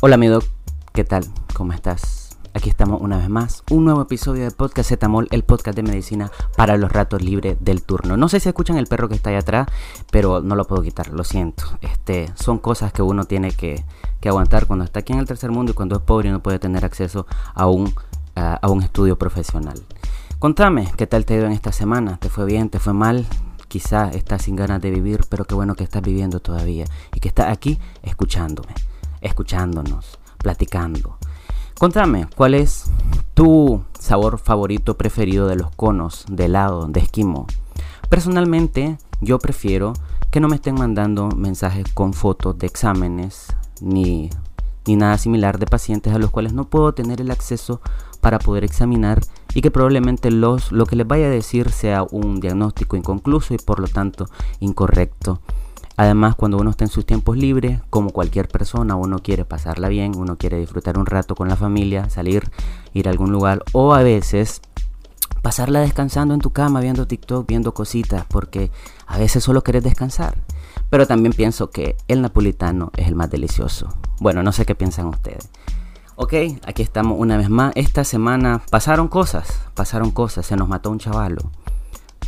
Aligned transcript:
Hola 0.00 0.14
amigo, 0.14 0.38
¿qué 0.92 1.02
tal? 1.02 1.24
¿Cómo 1.54 1.72
estás? 1.72 2.38
Aquí 2.54 2.70
estamos 2.70 3.00
una 3.00 3.18
vez 3.18 3.28
más, 3.28 3.64
un 3.68 3.84
nuevo 3.84 4.02
episodio 4.02 4.44
de 4.44 4.52
Podcast 4.52 4.90
Zetamol, 4.90 5.26
el 5.32 5.42
podcast 5.42 5.74
de 5.74 5.82
medicina 5.82 6.30
para 6.56 6.76
los 6.76 6.92
ratos 6.92 7.20
libres 7.20 7.56
del 7.58 7.82
turno. 7.82 8.16
No 8.16 8.28
sé 8.28 8.38
si 8.38 8.48
escuchan 8.48 8.78
el 8.78 8.86
perro 8.86 9.08
que 9.08 9.16
está 9.16 9.30
ahí 9.30 9.36
atrás, 9.36 9.66
pero 10.12 10.40
no 10.40 10.54
lo 10.54 10.68
puedo 10.68 10.82
quitar, 10.84 11.08
lo 11.08 11.24
siento. 11.24 11.64
Este, 11.80 12.30
son 12.36 12.58
cosas 12.58 12.92
que 12.92 13.02
uno 13.02 13.24
tiene 13.24 13.50
que, 13.50 13.84
aguantar 14.24 14.68
cuando 14.68 14.84
está 14.84 15.00
aquí 15.00 15.14
en 15.14 15.18
el 15.18 15.26
tercer 15.26 15.50
mundo 15.50 15.72
y 15.72 15.74
cuando 15.74 15.96
es 15.96 16.02
pobre 16.02 16.28
y 16.28 16.30
no 16.30 16.44
puede 16.44 16.60
tener 16.60 16.84
acceso 16.84 17.26
a 17.52 17.66
un, 17.66 17.92
a 18.36 18.68
un 18.68 18.84
estudio 18.84 19.18
profesional. 19.18 19.82
Contame, 20.38 20.92
¿qué 20.96 21.08
tal 21.08 21.24
te 21.24 21.34
ha 21.34 21.38
ido 21.38 21.46
en 21.46 21.52
esta 21.52 21.72
semana? 21.72 22.18
¿Te 22.18 22.28
fue 22.28 22.44
bien? 22.44 22.70
¿Te 22.70 22.78
fue 22.78 22.92
mal? 22.92 23.26
Quizá 23.66 24.10
estás 24.10 24.42
sin 24.42 24.54
ganas 24.54 24.80
de 24.80 24.92
vivir, 24.92 25.22
pero 25.28 25.44
qué 25.44 25.56
bueno 25.56 25.74
que 25.74 25.82
estás 25.82 26.02
viviendo 26.02 26.38
todavía 26.38 26.84
y 27.12 27.18
que 27.18 27.26
estás 27.26 27.48
aquí 27.48 27.80
escuchándome 28.04 28.74
escuchándonos, 29.20 30.18
platicando. 30.38 31.18
Contame, 31.78 32.28
¿cuál 32.36 32.54
es 32.54 32.90
tu 33.34 33.82
sabor 33.98 34.38
favorito 34.38 34.96
preferido 34.96 35.46
de 35.46 35.56
los 35.56 35.70
conos 35.70 36.24
de 36.28 36.46
helado, 36.46 36.86
de 36.86 37.00
esquimo? 37.00 37.46
Personalmente, 38.08 38.98
yo 39.20 39.38
prefiero 39.38 39.92
que 40.30 40.40
no 40.40 40.48
me 40.48 40.56
estén 40.56 40.74
mandando 40.74 41.28
mensajes 41.28 41.86
con 41.94 42.14
fotos 42.14 42.58
de 42.58 42.66
exámenes 42.66 43.46
ni, 43.80 44.30
ni 44.86 44.96
nada 44.96 45.18
similar 45.18 45.58
de 45.58 45.66
pacientes 45.66 46.12
a 46.14 46.18
los 46.18 46.30
cuales 46.30 46.52
no 46.52 46.64
puedo 46.64 46.92
tener 46.94 47.20
el 47.20 47.30
acceso 47.30 47.80
para 48.20 48.38
poder 48.38 48.64
examinar 48.64 49.20
y 49.54 49.62
que 49.62 49.70
probablemente 49.70 50.30
los, 50.30 50.72
lo 50.72 50.86
que 50.86 50.96
les 50.96 51.06
vaya 51.06 51.26
a 51.26 51.30
decir 51.30 51.70
sea 51.70 52.04
un 52.10 52.40
diagnóstico 52.40 52.96
inconcluso 52.96 53.54
y 53.54 53.58
por 53.58 53.80
lo 53.80 53.88
tanto 53.88 54.26
incorrecto. 54.60 55.40
Además, 55.98 56.36
cuando 56.36 56.58
uno 56.58 56.70
está 56.70 56.84
en 56.84 56.90
sus 56.90 57.04
tiempos 57.04 57.36
libres, 57.36 57.80
como 57.90 58.10
cualquier 58.10 58.46
persona, 58.46 58.94
uno 58.94 59.18
quiere 59.18 59.44
pasarla 59.44 59.88
bien, 59.88 60.16
uno 60.16 60.38
quiere 60.38 60.56
disfrutar 60.56 60.96
un 60.96 61.06
rato 61.06 61.34
con 61.34 61.48
la 61.48 61.56
familia, 61.56 62.08
salir, 62.08 62.52
ir 62.94 63.08
a 63.08 63.10
algún 63.10 63.32
lugar 63.32 63.64
o 63.72 63.92
a 63.92 64.04
veces 64.04 64.60
pasarla 65.42 65.80
descansando 65.80 66.34
en 66.34 66.40
tu 66.40 66.50
cama, 66.50 66.78
viendo 66.78 67.08
TikTok, 67.08 67.48
viendo 67.48 67.74
cositas, 67.74 68.24
porque 68.28 68.70
a 69.08 69.18
veces 69.18 69.42
solo 69.42 69.64
querés 69.64 69.82
descansar. 69.82 70.38
Pero 70.88 71.04
también 71.08 71.32
pienso 71.32 71.70
que 71.70 71.96
el 72.06 72.22
napolitano 72.22 72.92
es 72.96 73.08
el 73.08 73.16
más 73.16 73.28
delicioso. 73.28 73.88
Bueno, 74.20 74.44
no 74.44 74.52
sé 74.52 74.64
qué 74.64 74.76
piensan 74.76 75.06
ustedes. 75.06 75.50
Ok, 76.14 76.32
aquí 76.64 76.82
estamos 76.82 77.18
una 77.18 77.36
vez 77.36 77.50
más. 77.50 77.72
Esta 77.74 78.04
semana 78.04 78.62
pasaron 78.70 79.08
cosas, 79.08 79.48
pasaron 79.74 80.12
cosas. 80.12 80.46
Se 80.46 80.54
nos 80.54 80.68
mató 80.68 80.92
un 80.92 81.00
chavalo. 81.00 81.50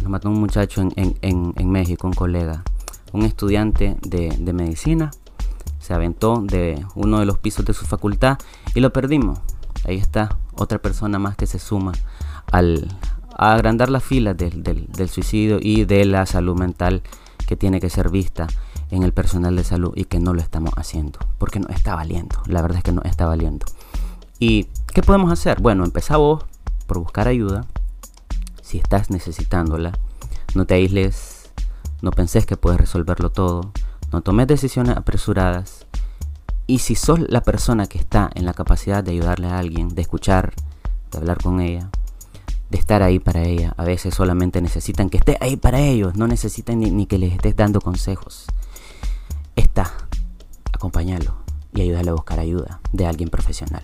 Nos 0.02 0.10
mató 0.10 0.28
un 0.28 0.40
muchacho 0.40 0.80
en, 0.80 1.16
en 1.22 1.70
México, 1.70 2.08
un 2.08 2.14
colega 2.14 2.64
un 3.12 3.24
estudiante 3.24 3.96
de, 4.02 4.52
medicina, 4.52 5.10
se 5.78 5.94
aventó 5.94 6.42
de 6.42 6.84
uno 6.94 7.18
de 7.20 7.26
los 7.26 7.38
pisos 7.38 7.64
de 7.64 7.74
su 7.74 7.86
facultad 7.86 8.38
y 8.74 8.80
lo 8.80 8.92
perdimos. 8.92 9.40
Ahí 9.84 9.96
está 9.96 10.36
otra 10.54 10.78
persona 10.78 11.18
más 11.18 11.36
que 11.36 11.46
se 11.46 11.58
suma 11.58 11.92
al, 12.52 12.88
a 13.36 13.54
agrandar 13.54 13.88
las 13.88 14.04
filas 14.04 14.36
del, 14.36 15.08
suicidio 15.08 15.58
y 15.60 15.84
de 15.84 16.04
la 16.04 16.26
salud 16.26 16.58
mental 16.58 17.02
que 17.46 17.56
tiene 17.56 17.80
que 17.80 17.90
ser 17.90 18.10
vista 18.10 18.46
en 18.90 19.02
el 19.02 19.12
personal 19.12 19.56
de 19.56 19.64
salud 19.64 19.92
y 19.96 20.04
que 20.04 20.18
no 20.18 20.34
lo 20.34 20.40
estamos 20.40 20.72
haciendo, 20.76 21.18
porque 21.38 21.60
no 21.60 21.68
está 21.68 21.94
valiendo, 21.94 22.36
la 22.46 22.60
verdad 22.60 22.78
es 22.78 22.84
que 22.84 22.92
no 22.92 23.02
está 23.02 23.26
valiendo. 23.26 23.66
¿Y 24.38 24.64
qué 24.92 25.02
podemos 25.02 25.32
hacer? 25.32 25.60
Bueno, 25.60 25.84
empezá 25.84 26.16
vos 26.16 26.44
por 26.86 26.98
buscar 26.98 27.28
ayuda, 27.28 27.66
si 28.62 28.78
estás 28.78 29.10
necesitándola, 29.10 29.92
no 30.54 30.64
te 30.64 30.74
aísles 30.74 31.39
no 32.02 32.10
pensés 32.10 32.46
que 32.46 32.56
puedes 32.56 32.80
resolverlo 32.80 33.30
todo. 33.30 33.72
No 34.12 34.22
tomes 34.22 34.46
decisiones 34.46 34.96
apresuradas. 34.96 35.86
Y 36.66 36.78
si 36.78 36.94
sos 36.94 37.20
la 37.20 37.42
persona 37.42 37.86
que 37.86 37.98
está 37.98 38.30
en 38.34 38.46
la 38.46 38.54
capacidad 38.54 39.04
de 39.04 39.12
ayudarle 39.12 39.48
a 39.48 39.58
alguien, 39.58 39.88
de 39.88 40.02
escuchar, 40.02 40.52
de 41.10 41.18
hablar 41.18 41.42
con 41.42 41.60
ella, 41.60 41.90
de 42.70 42.78
estar 42.78 43.02
ahí 43.02 43.18
para 43.18 43.42
ella, 43.42 43.74
a 43.76 43.84
veces 43.84 44.14
solamente 44.14 44.62
necesitan 44.62 45.10
que 45.10 45.18
estés 45.18 45.36
ahí 45.40 45.56
para 45.56 45.80
ellos, 45.80 46.16
no 46.16 46.28
necesitan 46.28 46.78
ni, 46.78 47.06
que 47.06 47.18
les 47.18 47.32
estés 47.32 47.56
dando 47.56 47.80
consejos. 47.80 48.46
Está, 49.56 49.92
acompáñalo 50.72 51.34
y 51.74 51.82
ayúdale 51.82 52.10
a 52.10 52.14
buscar 52.14 52.38
ayuda 52.38 52.80
de 52.92 53.06
alguien 53.06 53.28
profesional. 53.28 53.82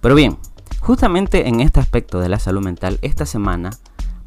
Pero 0.00 0.14
bien, 0.14 0.38
justamente 0.80 1.48
en 1.48 1.60
este 1.60 1.80
aspecto 1.80 2.18
de 2.18 2.30
la 2.30 2.38
salud 2.38 2.62
mental, 2.62 2.98
esta 3.02 3.26
semana 3.26 3.70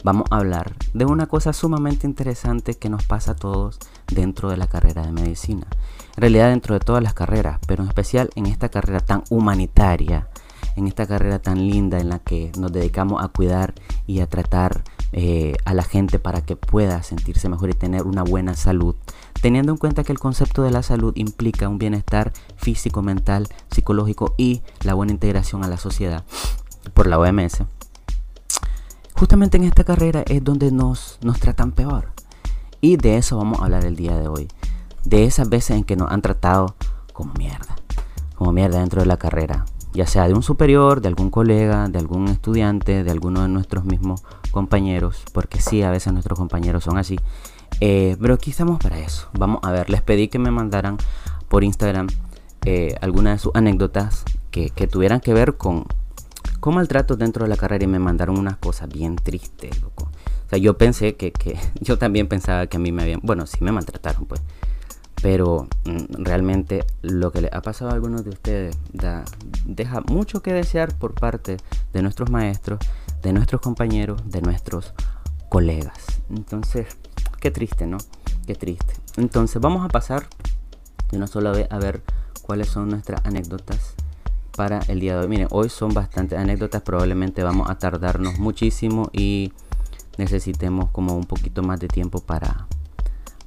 vamos 0.03 0.25
a 0.29 0.37
hablar 0.37 0.75
de 0.93 1.05
una 1.05 1.27
cosa 1.27 1.53
sumamente 1.53 2.07
interesante 2.07 2.75
que 2.75 2.89
nos 2.89 3.05
pasa 3.05 3.31
a 3.31 3.35
todos 3.35 3.79
dentro 4.07 4.49
de 4.49 4.57
la 4.57 4.67
carrera 4.67 5.05
de 5.05 5.11
medicina. 5.11 5.67
En 6.15 6.21
realidad 6.21 6.49
dentro 6.49 6.73
de 6.73 6.79
todas 6.79 7.03
las 7.03 7.13
carreras, 7.13 7.59
pero 7.67 7.83
en 7.83 7.89
especial 7.89 8.29
en 8.35 8.45
esta 8.45 8.69
carrera 8.69 8.99
tan 8.99 9.23
humanitaria, 9.29 10.27
en 10.75 10.87
esta 10.87 11.07
carrera 11.07 11.39
tan 11.39 11.67
linda 11.67 11.99
en 11.99 12.09
la 12.09 12.19
que 12.19 12.51
nos 12.57 12.71
dedicamos 12.71 13.23
a 13.23 13.27
cuidar 13.27 13.73
y 14.05 14.19
a 14.19 14.27
tratar 14.27 14.83
eh, 15.11 15.55
a 15.65 15.73
la 15.73 15.83
gente 15.83 16.19
para 16.19 16.41
que 16.41 16.55
pueda 16.55 17.01
sentirse 17.01 17.49
mejor 17.49 17.69
y 17.69 17.73
tener 17.73 18.03
una 18.03 18.23
buena 18.23 18.55
salud, 18.55 18.95
teniendo 19.41 19.71
en 19.71 19.77
cuenta 19.77 20.03
que 20.03 20.11
el 20.11 20.19
concepto 20.19 20.63
de 20.63 20.71
la 20.71 20.83
salud 20.83 21.13
implica 21.15 21.69
un 21.69 21.79
bienestar 21.79 22.33
físico, 22.55 23.01
mental, 23.01 23.47
psicológico 23.71 24.35
y 24.37 24.61
la 24.83 24.93
buena 24.93 25.13
integración 25.13 25.63
a 25.63 25.67
la 25.67 25.77
sociedad 25.77 26.23
por 26.93 27.07
la 27.07 27.19
OMS. 27.19 27.63
Justamente 29.17 29.57
en 29.57 29.63
esta 29.63 29.83
carrera 29.83 30.23
es 30.27 30.43
donde 30.43 30.71
nos, 30.71 31.17
nos 31.23 31.39
tratan 31.39 31.71
peor. 31.71 32.11
Y 32.81 32.97
de 32.97 33.17
eso 33.17 33.35
vamos 33.35 33.59
a 33.59 33.63
hablar 33.63 33.83
el 33.83 33.95
día 33.95 34.15
de 34.15 34.27
hoy. 34.27 34.47
De 35.05 35.23
esas 35.23 35.49
veces 35.49 35.75
en 35.75 35.83
que 35.83 35.95
nos 35.95 36.11
han 36.11 36.21
tratado 36.21 36.75
como 37.13 37.33
mierda. 37.33 37.75
Como 38.35 38.51
mierda 38.51 38.79
dentro 38.79 39.01
de 39.01 39.07
la 39.07 39.17
carrera. 39.17 39.65
Ya 39.91 40.05
sea 40.05 40.27
de 40.27 40.35
un 40.35 40.43
superior, 40.43 41.01
de 41.01 41.07
algún 41.07 41.31
colega, 41.31 41.87
de 41.87 41.97
algún 41.97 42.27
estudiante, 42.27 43.03
de 43.03 43.09
alguno 43.09 43.41
de 43.41 43.47
nuestros 43.47 43.85
mismos 43.85 44.23
compañeros. 44.51 45.23
Porque 45.33 45.61
sí, 45.61 45.81
a 45.81 45.89
veces 45.89 46.13
nuestros 46.13 46.37
compañeros 46.37 46.83
son 46.83 46.99
así. 46.99 47.17
Eh, 47.81 48.17
pero 48.21 48.35
aquí 48.35 48.51
estamos 48.51 48.79
para 48.79 48.99
eso. 48.99 49.29
Vamos 49.33 49.61
a 49.63 49.71
ver, 49.71 49.89
les 49.89 50.03
pedí 50.03 50.27
que 50.27 50.37
me 50.37 50.51
mandaran 50.51 50.97
por 51.47 51.63
Instagram 51.63 52.05
eh, 52.65 52.95
algunas 53.01 53.33
de 53.33 53.39
sus 53.39 53.55
anécdotas 53.55 54.25
que, 54.51 54.69
que 54.69 54.85
tuvieran 54.85 55.21
que 55.21 55.33
ver 55.33 55.57
con, 55.57 55.85
con 56.59 56.75
maltratos 56.75 57.17
dentro 57.17 57.43
de 57.43 57.49
la 57.49 57.57
carrera 57.57 57.83
y 57.83 57.87
me 57.87 57.99
mandaron 57.99 58.37
unas 58.37 58.57
cosas 58.57 58.89
bien 58.89 59.15
tristes, 59.15 59.81
loco. 59.81 60.09
O 60.45 60.49
sea, 60.49 60.59
yo 60.59 60.77
pensé 60.77 61.15
que, 61.15 61.31
que 61.31 61.57
yo 61.81 61.97
también 61.97 62.27
pensaba 62.27 62.67
que 62.67 62.77
a 62.77 62.79
mí 62.79 62.91
me 62.91 63.03
habían, 63.03 63.19
bueno, 63.23 63.45
sí 63.45 63.57
me 63.61 63.71
maltrataron, 63.71 64.25
pues. 64.25 64.41
Pero 65.21 65.67
mm, 65.85 66.23
realmente 66.23 66.85
lo 67.01 67.31
que 67.31 67.41
le 67.41 67.49
ha 67.51 67.61
pasado 67.61 67.89
a 67.91 67.93
algunos 67.93 68.23
de 68.23 68.29
ustedes 68.29 68.77
da, 68.93 69.25
deja 69.65 70.01
mucho 70.01 70.41
que 70.41 70.53
desear 70.53 70.93
por 70.93 71.15
parte 71.15 71.57
de 71.91 72.01
nuestros 72.01 72.29
maestros, 72.29 72.79
de 73.23 73.33
nuestros 73.33 73.61
compañeros, 73.61 74.21
de 74.29 74.41
nuestros 74.41 74.93
colegas. 75.49 75.97
Entonces, 76.29 76.97
qué 77.39 77.49
triste, 77.51 77.87
¿no? 77.87 77.97
Qué 78.45 78.55
triste. 78.55 78.93
Entonces, 79.17 79.59
vamos 79.61 79.83
a 79.83 79.89
pasar 79.89 80.27
de 81.09 81.17
una 81.17 81.27
sola 81.27 81.51
vez 81.51 81.67
a 81.71 81.79
ver 81.79 82.03
cuáles 82.43 82.67
son 82.67 82.89
nuestras 82.89 83.25
anécdotas 83.25 83.95
para 84.57 84.79
el 84.87 84.99
día 84.99 85.13
de 85.13 85.21
hoy. 85.21 85.27
Miren, 85.27 85.47
hoy 85.51 85.69
son 85.69 85.93
bastantes 85.93 86.37
anécdotas, 86.37 86.81
probablemente 86.81 87.43
vamos 87.43 87.69
a 87.69 87.77
tardarnos 87.77 88.39
muchísimo 88.39 89.09
y 89.13 89.53
necesitemos 90.17 90.89
como 90.89 91.15
un 91.15 91.25
poquito 91.25 91.61
más 91.61 91.79
de 91.79 91.87
tiempo 91.87 92.19
para, 92.19 92.65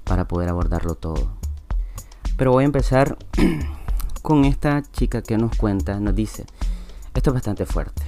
para 0.05 0.29
poder 0.29 0.49
abordarlo 0.49 0.95
todo. 0.95 1.33
Pero 2.37 2.53
voy 2.53 2.63
a 2.63 2.67
empezar 2.67 3.19
con 4.23 4.45
esta 4.45 4.83
chica 4.93 5.21
que 5.21 5.37
nos 5.37 5.57
cuenta, 5.57 5.99
nos 5.99 6.15
dice, 6.15 6.47
esto 7.13 7.31
es 7.31 7.35
bastante 7.35 7.67
fuerte. 7.67 8.03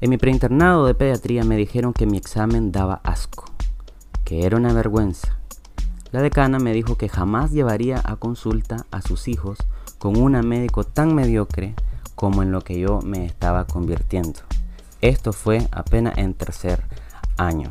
En 0.00 0.10
mi 0.10 0.18
preinternado 0.18 0.86
de 0.86 0.94
pediatría 0.94 1.44
me 1.44 1.56
dijeron 1.56 1.92
que 1.92 2.06
mi 2.06 2.16
examen 2.16 2.72
daba 2.72 3.00
asco, 3.04 3.44
que 4.24 4.44
era 4.44 4.56
una 4.56 4.72
vergüenza. 4.72 5.38
La 6.10 6.20
decana 6.20 6.58
me 6.58 6.72
dijo 6.72 6.98
que 6.98 7.08
jamás 7.08 7.52
llevaría 7.52 8.02
a 8.04 8.16
consulta 8.16 8.86
a 8.90 9.02
sus 9.02 9.28
hijos 9.28 9.58
con 9.98 10.16
una 10.16 10.42
médico 10.42 10.84
tan 10.84 11.14
mediocre 11.14 11.74
como 12.14 12.42
en 12.42 12.52
lo 12.52 12.62
que 12.62 12.78
yo 12.78 13.00
me 13.02 13.24
estaba 13.26 13.66
convirtiendo. 13.66 14.40
Esto 15.00 15.32
fue 15.32 15.66
apenas 15.70 16.16
en 16.18 16.34
tercer 16.34 16.84
año. 17.36 17.70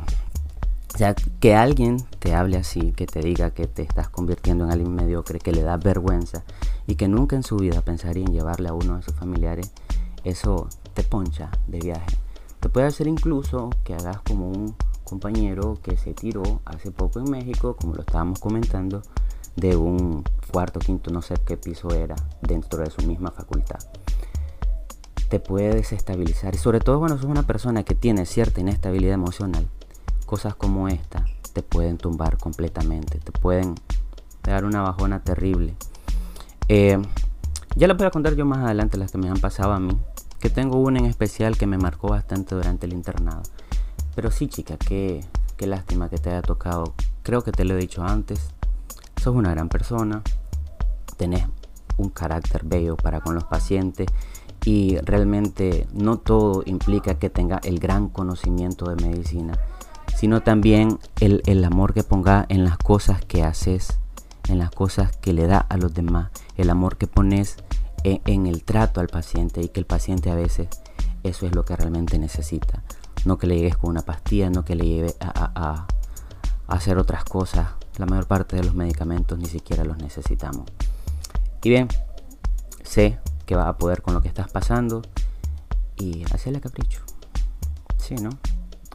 O 0.94 0.96
sea, 0.96 1.14
que 1.40 1.56
alguien 1.56 1.96
te 2.20 2.34
hable 2.34 2.56
así, 2.56 2.92
que 2.92 3.06
te 3.06 3.20
diga 3.20 3.50
que 3.50 3.66
te 3.66 3.82
estás 3.82 4.08
convirtiendo 4.08 4.64
en 4.64 4.70
alguien 4.70 4.94
mediocre, 4.94 5.40
que 5.40 5.50
le 5.50 5.62
da 5.62 5.76
vergüenza 5.76 6.44
y 6.86 6.94
que 6.94 7.08
nunca 7.08 7.34
en 7.34 7.42
su 7.42 7.56
vida 7.56 7.80
pensaría 7.80 8.24
en 8.24 8.32
llevarle 8.32 8.68
a 8.68 8.74
uno 8.74 8.96
de 8.96 9.02
sus 9.02 9.14
familiares, 9.14 9.72
eso 10.22 10.68
te 10.94 11.02
poncha 11.02 11.50
de 11.66 11.80
viaje. 11.80 12.16
Te 12.60 12.68
puede 12.68 12.86
hacer 12.86 13.08
incluso 13.08 13.70
que 13.82 13.94
hagas 13.94 14.20
como 14.20 14.48
un 14.48 14.76
compañero 15.02 15.78
que 15.82 15.96
se 15.96 16.14
tiró 16.14 16.60
hace 16.64 16.92
poco 16.92 17.18
en 17.18 17.28
México, 17.28 17.74
como 17.74 17.94
lo 17.94 18.02
estábamos 18.02 18.38
comentando, 18.38 19.02
de 19.56 19.76
un 19.76 20.24
cuarto, 20.50 20.80
quinto, 20.80 21.10
no 21.10 21.22
sé 21.22 21.34
qué 21.46 21.56
piso 21.56 21.90
era, 21.90 22.16
dentro 22.42 22.82
de 22.82 22.90
su 22.90 23.02
misma 23.06 23.30
facultad. 23.30 23.78
Te 25.28 25.40
puede 25.40 25.74
desestabilizar 25.74 26.54
y 26.54 26.58
sobre 26.58 26.80
todo 26.80 26.98
cuando 26.98 27.16
sos 27.16 27.26
una 27.26 27.46
persona 27.46 27.82
que 27.82 27.94
tiene 27.94 28.26
cierta 28.26 28.60
inestabilidad 28.60 29.14
emocional, 29.14 29.68
cosas 30.26 30.54
como 30.54 30.88
esta 30.88 31.24
te 31.52 31.62
pueden 31.62 31.98
tumbar 31.98 32.36
completamente, 32.36 33.18
te 33.18 33.32
pueden 33.32 33.74
dar 34.42 34.64
una 34.64 34.82
bajona 34.82 35.22
terrible. 35.22 35.76
Eh, 36.68 37.00
Ya 37.76 37.88
les 37.88 37.96
voy 37.96 38.06
a 38.06 38.10
contar 38.10 38.36
yo 38.36 38.46
más 38.46 38.60
adelante 38.60 38.96
las 38.96 39.10
que 39.10 39.18
me 39.18 39.28
han 39.28 39.40
pasado 39.40 39.72
a 39.72 39.80
mí, 39.80 39.98
que 40.38 40.48
tengo 40.48 40.78
una 40.78 41.00
en 41.00 41.06
especial 41.06 41.58
que 41.58 41.66
me 41.66 41.76
marcó 41.76 42.08
bastante 42.08 42.54
durante 42.54 42.86
el 42.86 42.92
internado. 42.92 43.42
Pero 44.14 44.30
sí, 44.30 44.46
chica, 44.46 44.76
qué, 44.76 45.24
qué 45.56 45.66
lástima 45.66 46.08
que 46.08 46.18
te 46.18 46.30
haya 46.30 46.42
tocado. 46.42 46.94
Creo 47.24 47.42
que 47.42 47.50
te 47.50 47.64
lo 47.64 47.74
he 47.74 47.78
dicho 47.78 48.04
antes. 48.04 48.50
Sos 49.24 49.34
una 49.34 49.52
gran 49.52 49.70
persona, 49.70 50.20
tenés 51.16 51.46
un 51.96 52.10
carácter 52.10 52.60
bello 52.62 52.94
para 52.98 53.22
con 53.22 53.34
los 53.34 53.44
pacientes 53.44 54.06
y 54.66 54.98
realmente 54.98 55.88
no 55.94 56.18
todo 56.18 56.62
implica 56.66 57.14
que 57.14 57.30
tenga 57.30 57.58
el 57.64 57.78
gran 57.78 58.10
conocimiento 58.10 58.84
de 58.90 59.02
medicina, 59.02 59.58
sino 60.14 60.42
también 60.42 60.98
el, 61.20 61.64
amor 61.64 61.94
que 61.94 62.02
ponga 62.02 62.44
en 62.50 62.64
las 62.64 62.76
cosas 62.76 63.24
que 63.24 63.42
haces, 63.42 63.98
en 64.50 64.58
las 64.58 64.70
cosas 64.70 65.16
que 65.16 65.32
le 65.32 65.46
da 65.46 65.56
a 65.56 65.78
los 65.78 65.94
demás, 65.94 66.30
el 66.58 66.68
amor 66.68 66.98
que 66.98 67.06
pones 67.06 67.56
en, 68.02 68.46
el 68.46 68.62
trato 68.62 69.00
al 69.00 69.08
paciente 69.08 69.62
y 69.62 69.68
que 69.68 69.80
el 69.80 69.86
paciente 69.86 70.30
a 70.30 70.34
veces 70.34 70.68
eso 71.22 71.46
es 71.46 71.54
lo 71.54 71.64
que 71.64 71.76
realmente 71.76 72.18
necesita. 72.18 72.82
No 73.24 73.38
que 73.38 73.46
le 73.46 73.56
llegues 73.56 73.78
con 73.78 73.88
una 73.88 74.02
pastilla, 74.02 74.50
no 74.50 74.66
que 74.66 74.74
le 74.74 74.84
lleve 74.84 75.14
a 75.18 75.86
hacer 76.68 76.98
otras 76.98 77.24
cosas. 77.24 77.68
La 77.96 78.06
mayor 78.06 78.26
parte 78.26 78.56
de 78.56 78.64
los 78.64 78.74
medicamentos 78.74 79.38
ni 79.38 79.46
siquiera 79.46 79.84
los 79.84 79.98
necesitamos. 79.98 80.64
Y 81.62 81.70
bien, 81.70 81.88
sé 82.82 83.18
que 83.46 83.54
vas 83.54 83.66
a 83.68 83.78
poder 83.78 84.02
con 84.02 84.14
lo 84.14 84.20
que 84.20 84.28
estás 84.28 84.50
pasando 84.50 85.02
y 85.96 86.24
hacerle 86.32 86.60
capricho. 86.60 87.02
Sí, 87.98 88.16
¿no? 88.16 88.30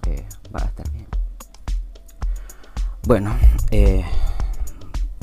Eh, 0.05 0.27
va 0.53 0.61
a 0.63 0.65
estar 0.65 0.89
bien. 0.91 1.07
Bueno, 3.03 3.35
eh, 3.71 4.03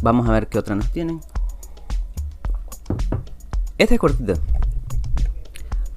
vamos 0.03 0.29
a 0.29 0.33
ver 0.33 0.49
qué 0.49 0.59
otra 0.59 0.75
nos 0.75 0.91
tienen. 0.91 1.21
Esta 3.79 3.95
es 3.95 4.01
cortita. 4.01 4.35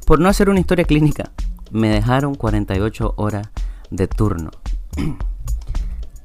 Por 0.05 0.19
no 0.19 0.27
hacer 0.27 0.49
una 0.49 0.59
historia 0.59 0.85
clínica, 0.85 1.31
me 1.71 1.89
dejaron 1.89 2.35
48 2.35 3.13
horas 3.15 3.49
de 3.89 4.07
turno. 4.07 4.51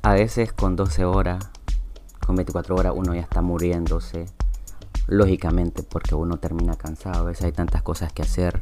a 0.04 0.12
veces 0.12 0.52
con 0.52 0.76
12 0.76 1.06
horas, 1.06 1.50
con 2.24 2.36
24 2.36 2.76
horas 2.76 2.92
uno 2.94 3.14
ya 3.14 3.22
está 3.22 3.40
muriéndose 3.40 4.26
lógicamente 5.06 5.82
porque 5.82 6.14
uno 6.14 6.36
termina 6.36 6.74
cansado, 6.74 7.22
a 7.22 7.24
veces 7.24 7.46
hay 7.46 7.52
tantas 7.52 7.82
cosas 7.82 8.12
que 8.12 8.20
hacer. 8.20 8.60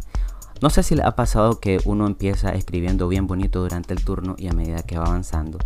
No 0.60 0.70
sé 0.70 0.84
si 0.84 0.94
le 0.94 1.02
ha 1.02 1.16
pasado 1.16 1.58
que 1.58 1.80
uno 1.84 2.06
empieza 2.06 2.50
escribiendo 2.50 3.08
bien 3.08 3.26
bonito 3.26 3.60
durante 3.60 3.92
el 3.92 4.04
turno 4.04 4.36
y 4.38 4.46
a 4.46 4.52
medida 4.52 4.84
que 4.84 4.96
va 4.96 5.06
avanzando 5.06 5.58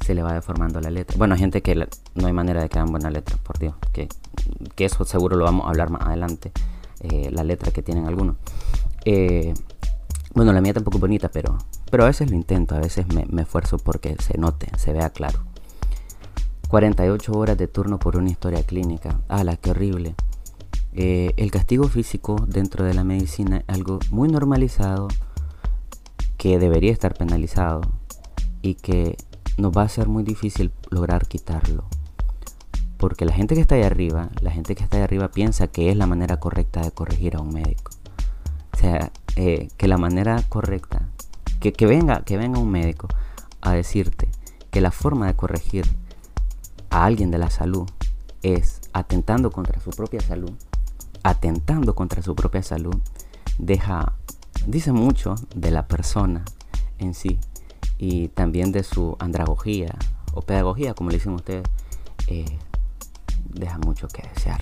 se 0.00 0.14
le 0.14 0.22
va 0.22 0.32
deformando 0.32 0.80
la 0.80 0.90
letra. 0.90 1.18
Bueno, 1.18 1.34
hay 1.34 1.40
gente 1.40 1.60
que 1.60 1.74
no 1.74 2.26
hay 2.26 2.32
manera 2.32 2.62
de 2.62 2.70
que 2.70 2.78
hagan 2.78 2.90
buena 2.90 3.10
letra, 3.10 3.36
por 3.36 3.58
Dios, 3.58 3.74
que, 3.92 4.08
que 4.76 4.86
eso 4.86 5.04
seguro 5.04 5.36
lo 5.36 5.44
vamos 5.44 5.66
a 5.66 5.68
hablar 5.68 5.90
más 5.90 6.06
adelante, 6.06 6.52
eh, 7.00 7.28
la 7.30 7.44
letra 7.44 7.70
que 7.70 7.82
tienen 7.82 8.06
algunos. 8.06 8.36
Eh, 9.04 9.52
bueno, 10.34 10.54
la 10.54 10.62
mía 10.62 10.72
tampoco 10.72 10.96
es 10.96 11.02
bonita, 11.02 11.28
pero, 11.28 11.58
pero 11.90 12.04
a 12.04 12.06
veces 12.06 12.30
lo 12.30 12.36
intento, 12.36 12.74
a 12.74 12.80
veces 12.80 13.06
me, 13.08 13.42
esfuerzo 13.42 13.78
porque 13.78 14.16
se 14.20 14.38
note, 14.38 14.68
se 14.76 14.92
vea 14.92 15.10
claro. 15.10 15.40
48 16.68 17.32
horas 17.32 17.56
de 17.56 17.66
turno 17.66 17.98
por 17.98 18.16
una 18.16 18.30
historia 18.30 18.62
clínica. 18.62 19.20
¡Hala, 19.28 19.56
qué 19.56 19.70
horrible! 19.70 20.14
Eh, 20.92 21.32
el 21.36 21.50
castigo 21.50 21.88
físico 21.88 22.36
dentro 22.46 22.84
de 22.84 22.92
la 22.92 23.04
medicina 23.04 23.58
es 23.58 23.64
algo 23.68 24.00
muy 24.10 24.28
normalizado 24.28 25.08
que 26.36 26.58
debería 26.58 26.92
estar 26.92 27.14
penalizado 27.14 27.80
y 28.62 28.74
que 28.74 29.16
nos 29.56 29.72
va 29.72 29.82
a 29.82 29.88
ser 29.88 30.08
muy 30.08 30.22
difícil 30.22 30.72
lograr 30.90 31.26
quitarlo. 31.26 31.84
Porque 32.96 33.24
la 33.24 33.32
gente 33.32 33.54
que 33.54 33.60
está 33.60 33.76
ahí 33.76 33.82
arriba, 33.82 34.28
la 34.40 34.50
gente 34.50 34.74
que 34.74 34.82
está 34.82 34.96
ahí 34.96 35.02
arriba 35.02 35.28
piensa 35.28 35.68
que 35.68 35.90
es 35.90 35.96
la 35.96 36.06
manera 36.06 36.38
correcta 36.38 36.80
de 36.80 36.90
corregir 36.90 37.36
a 37.36 37.40
un 37.40 37.54
médico. 37.54 37.92
O 38.72 38.76
sea, 38.76 39.12
eh, 39.36 39.68
que 39.76 39.88
la 39.88 39.98
manera 39.98 40.42
correcta, 40.48 41.08
que, 41.60 41.86
venga, 41.86 42.22
que 42.22 42.36
venga 42.36 42.58
un 42.58 42.70
médico 42.70 43.08
a 43.60 43.72
decirte 43.72 44.28
que 44.70 44.80
la 44.80 44.90
forma 44.90 45.26
de 45.26 45.34
corregir 45.34 45.86
a 46.90 47.04
alguien 47.04 47.30
de 47.30 47.38
la 47.38 47.50
salud 47.50 47.88
es 48.42 48.80
atentando 48.92 49.50
contra 49.50 49.80
su 49.80 49.90
propia 49.90 50.20
salud, 50.20 50.52
atentando 51.22 51.94
contra 51.94 52.22
su 52.22 52.34
propia 52.34 52.62
salud, 52.62 52.96
deja, 53.58 54.12
dice 54.66 54.92
mucho 54.92 55.34
de 55.54 55.70
la 55.70 55.86
persona 55.86 56.44
en 56.98 57.14
sí 57.14 57.38
y 57.98 58.28
también 58.28 58.72
de 58.72 58.84
su 58.84 59.16
andragogía 59.18 59.96
o 60.32 60.42
pedagogía, 60.42 60.94
como 60.94 61.10
le 61.10 61.16
dicen 61.16 61.32
ustedes, 61.32 61.64
eh, 62.28 62.58
deja 63.48 63.78
mucho 63.78 64.06
que 64.08 64.22
desear. 64.34 64.60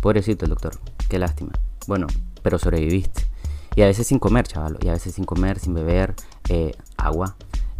Pobrecito 0.00 0.44
el 0.44 0.50
doctor, 0.50 0.78
qué 1.08 1.18
lástima. 1.18 1.52
Bueno, 1.86 2.08
pero 2.42 2.58
sobreviviste. 2.58 3.31
Y 3.74 3.82
a 3.82 3.86
veces 3.86 4.06
sin 4.06 4.18
comer, 4.18 4.46
chaval, 4.46 4.78
y 4.80 4.88
a 4.88 4.92
veces 4.92 5.14
sin 5.14 5.24
comer, 5.24 5.58
sin 5.58 5.74
beber, 5.74 6.14
eh, 6.48 6.72
agua, 6.96 7.36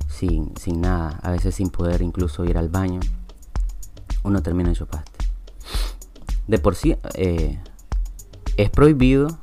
sin, 0.08 0.56
sin 0.56 0.80
nada, 0.80 1.18
a 1.22 1.30
veces 1.30 1.54
sin 1.54 1.70
poder 1.70 2.02
incluso 2.02 2.44
ir 2.44 2.56
al 2.58 2.68
baño 2.68 3.00
uno 4.24 4.42
termina 4.42 4.70
en 4.70 4.86
paste. 4.86 5.10
De 6.46 6.58
por 6.58 6.74
sí 6.74 6.96
eh, 7.14 7.58
es 8.56 8.70
prohibido, 8.70 9.38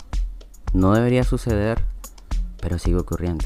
no 0.73 0.93
debería 0.93 1.23
suceder, 1.23 1.83
pero 2.61 2.77
sigue 2.77 2.97
ocurriendo. 2.97 3.45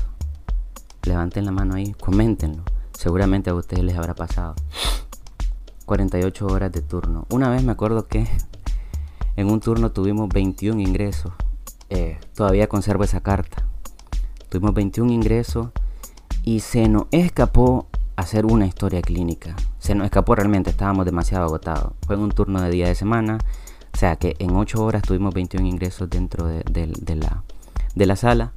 Levanten 1.04 1.46
la 1.46 1.52
mano 1.52 1.76
ahí, 1.76 1.94
coméntenlo. 1.94 2.64
Seguramente 2.98 3.50
a 3.50 3.56
ustedes 3.56 3.84
les 3.84 3.98
habrá 3.98 4.16
pasado. 4.16 4.56
48 5.86 6.48
horas 6.48 6.72
de 6.72 6.82
turno. 6.82 7.26
Una 7.30 7.50
vez 7.50 7.64
me 7.64 7.72
acuerdo 7.72 8.08
que 8.08 8.28
en 9.36 9.50
un 9.50 9.60
turno 9.60 9.92
tuvimos 9.92 10.30
21 10.30 10.80
ingresos. 10.80 11.34
Eh, 11.90 12.20
todavía 12.36 12.68
conservo 12.68 13.04
esa 13.04 13.22
carta. 13.22 13.66
Tuvimos 14.50 14.74
21 14.74 15.12
ingresos 15.12 15.70
y 16.44 16.60
se 16.60 16.88
nos 16.88 17.06
escapó 17.12 17.88
hacer 18.16 18.46
una 18.46 18.66
historia 18.66 19.02
clínica. 19.02 19.56
Se 19.80 19.96
nos 19.96 20.06
escapó 20.06 20.36
realmente, 20.36 20.70
estábamos 20.70 21.06
demasiado 21.06 21.46
agotados. 21.46 21.94
Fue 22.06 22.16
en 22.16 22.22
un 22.22 22.32
turno 22.32 22.62
de 22.62 22.70
día 22.70 22.88
de 22.88 22.96
semana, 22.96 23.38
o 23.94 23.98
sea 23.98 24.16
que 24.16 24.36
en 24.40 24.56
8 24.56 24.84
horas 24.84 25.04
tuvimos 25.04 25.34
21 25.34 25.68
ingresos 25.68 26.10
dentro 26.10 26.48
de, 26.48 26.64
la, 27.16 27.44
de 27.96 28.06
la 28.06 28.16
sala 28.16 28.54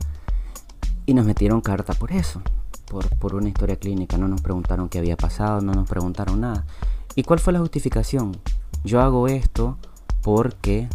y 1.07 1.15
nos 1.15 1.27
metieron 1.27 1.61
carta 1.61 1.95
por 1.95 2.13
eso, 2.13 2.43
por, 2.87 3.09
por 3.17 3.35
una 3.35 3.49
historia 3.49 3.77
clínica. 3.77 4.19
No 4.19 4.29
nos 4.29 4.43
preguntaron 4.43 4.89
qué 4.89 4.99
había 4.99 5.17
pasado, 5.17 5.61
no 5.61 5.73
nos 5.73 5.89
preguntaron 5.89 6.41
nada. 6.41 6.65
¿Y 7.15 7.23
cuál 7.23 7.39
fue 7.39 7.53
la 7.53 7.61
justificación? 7.61 8.37
Yo 8.85 9.01
hago 9.01 9.29
esto 9.29 9.79
porque 10.23 10.89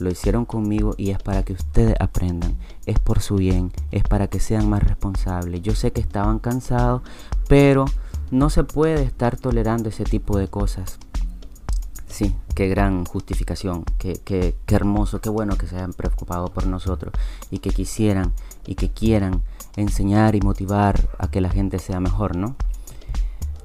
lo 0.00 0.10
hicieron 0.10 0.44
conmigo 0.44 0.94
y 0.96 1.10
es 1.10 1.18
para 1.18 1.42
que 1.42 1.52
ustedes 1.52 1.94
aprendan, 2.00 2.56
es 2.86 2.98
por 2.98 3.20
su 3.20 3.36
bien, 3.36 3.72
es 3.90 4.02
para 4.04 4.28
que 4.28 4.40
sean 4.40 4.68
más 4.68 4.82
responsables. 4.82 5.62
Yo 5.62 5.74
sé 5.74 5.92
que 5.92 6.00
estaban 6.00 6.38
cansados, 6.38 7.02
pero 7.48 7.86
no 8.30 8.50
se 8.50 8.64
puede 8.64 9.02
estar 9.02 9.36
tolerando 9.36 9.88
ese 9.88 10.04
tipo 10.04 10.38
de 10.38 10.48
cosas. 10.48 10.98
Sí, 12.08 12.34
qué 12.54 12.68
gran 12.68 13.04
justificación, 13.04 13.84
qué, 13.98 14.20
qué, 14.24 14.54
qué 14.64 14.74
hermoso, 14.74 15.20
qué 15.20 15.28
bueno 15.28 15.56
que 15.58 15.66
se 15.66 15.76
hayan 15.76 15.92
preocupado 15.92 16.48
por 16.48 16.66
nosotros 16.66 17.12
y 17.50 17.58
que 17.58 17.70
quisieran 17.70 18.32
y 18.66 18.74
que 18.74 18.90
quieran 18.90 19.42
enseñar 19.76 20.34
y 20.34 20.40
motivar 20.40 21.08
a 21.18 21.30
que 21.30 21.40
la 21.40 21.50
gente 21.50 21.78
sea 21.78 22.00
mejor, 22.00 22.36
¿no? 22.36 22.56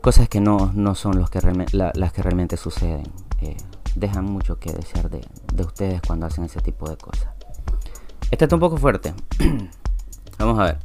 Cosas 0.01 0.27
que 0.27 0.41
no, 0.41 0.71
no 0.73 0.95
son 0.95 1.17
los 1.19 1.29
que 1.29 1.39
las 1.73 2.13
que 2.13 2.23
realmente 2.23 2.57
suceden. 2.57 3.03
Eh, 3.41 3.55
dejan 3.95 4.25
mucho 4.25 4.59
que 4.59 4.71
desear 4.71 5.09
de, 5.09 5.21
ustedes 5.63 6.01
cuando 6.05 6.25
hacen 6.25 6.43
ese 6.43 6.61
tipo 6.61 6.89
de 6.89 6.97
cosas. 6.97 7.29
Este 8.29 8.45
está 8.45 8.55
un 8.55 8.61
poco 8.61 8.77
fuerte. 8.77 9.13
Vamos 10.39 10.59
a 10.59 10.63
ver. 10.63 10.79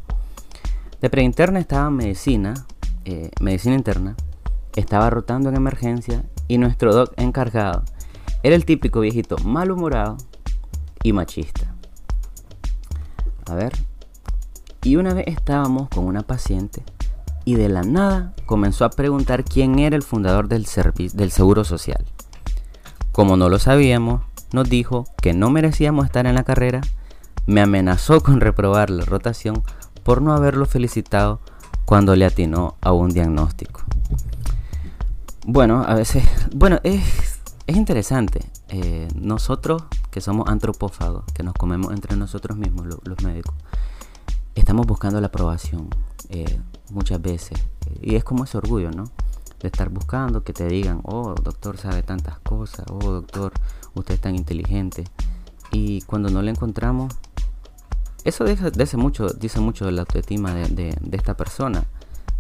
De 1.01 1.11
preinterna 1.11 1.61
estaba 1.61 1.91
medicina, 1.91 2.67
eh, 3.05 3.31
medicina 3.41 3.75
interna, 3.75 4.17
estaba 4.75 5.11
rotando 5.11 5.49
en 5.49 5.57
emergencia 5.57 6.25
y 6.49 6.59
nuestro 6.59 6.95
doc 6.95 7.13
encargado 7.17 7.85
era 8.43 8.55
el 8.55 8.65
típico 8.65 9.01
viejito 9.01 9.37
malhumorado 9.39 10.17
y 11.03 11.13
machista. 11.13 11.75
A 13.51 13.55
ver. 13.55 13.73
Y 14.83 14.97
una 14.97 15.15
vez 15.15 15.27
estábamos 15.27 15.89
con 15.89 16.05
una 16.05 16.23
paciente 16.23 16.83
y 17.45 17.55
de 17.55 17.69
la 17.69 17.83
nada 17.83 18.35
comenzó 18.45 18.85
a 18.85 18.91
preguntar 18.91 19.45
quién 19.45 19.79
era 19.79 19.97
el 19.97 20.03
fundador 20.03 20.49
del, 20.49 20.67
del 21.15 21.31
seguro 21.31 21.65
social. 21.65 22.05
Como 23.17 23.39
no 23.39 23.49
lo 23.49 23.59
sabíamos, 23.59 24.21
nos 24.53 24.69
dijo 24.69 25.07
que 25.23 25.33
no 25.33 25.49
merecíamos 25.49 26.05
estar 26.05 26.27
en 26.27 26.35
la 26.35 26.45
carrera, 26.45 26.83
me 27.47 27.63
amenazó 27.63 28.21
con 28.21 28.43
reprobar 28.43 28.91
la 28.91 29.07
rotación 29.07 29.63
por 30.03 30.21
no 30.21 30.35
haberlo 30.35 30.67
felicitado 30.67 31.41
cuando 31.87 32.15
le 32.15 32.27
atinó 32.27 32.77
a 32.83 32.93
un 32.93 33.09
diagnóstico. 33.09 33.81
Bueno, 35.47 35.83
a 35.89 35.95
veces, 35.95 36.25
bueno, 36.55 36.79
es, 36.83 37.41
interesante. 37.69 38.45
Eh, 38.69 39.09
nosotros 39.15 39.85
que 40.11 40.21
somos 40.21 40.51
antropófagos, 40.51 41.25
que 41.33 41.43
nos 41.43 41.55
comemos 41.55 41.95
entre 41.95 42.19
nosotros 42.19 42.59
mismos, 42.59 42.87
los 43.03 43.23
médicos, 43.23 43.55
estamos 44.55 44.87
buscando 44.87 45.23
la 45.23 45.29
aprobación 45.29 45.89
eh, 46.29 46.61
muchas 46.91 47.23
veces. 47.23 47.59
Y 48.03 48.17
es 48.17 48.25
como 48.25 48.45
ese 48.45 48.59
orgullo, 48.59 48.91
¿no? 48.91 49.05
De 49.61 49.69
estar 49.69 49.89
buscando 49.89 50.45
que 50.45 50.53
te 50.53 50.67
digan, 50.67 51.01
oh, 51.05 51.35
doctor 51.35 51.77
sabe 51.79 52.03
tantas 52.03 52.39
cosas, 52.41 52.87
oh, 52.91 53.11
doctor, 53.11 53.53
usted 53.95 54.15
es 54.15 54.21
tan 54.21 54.35
inteligente. 54.35 55.05
y 55.73 56.03
cuando 56.03 56.31
no 56.31 56.43
la 56.43 56.51
encontramos, 56.51 57.13
eso 58.27 58.45
dice, 58.45 58.97
mucho, 58.97 59.29
dice 59.29 59.61
mucho 59.61 59.85
de 59.87 59.93
la 59.93 60.01
autoestima 60.01 60.53
de, 60.53 60.99
esta 61.13 61.37
persona, 61.37 61.85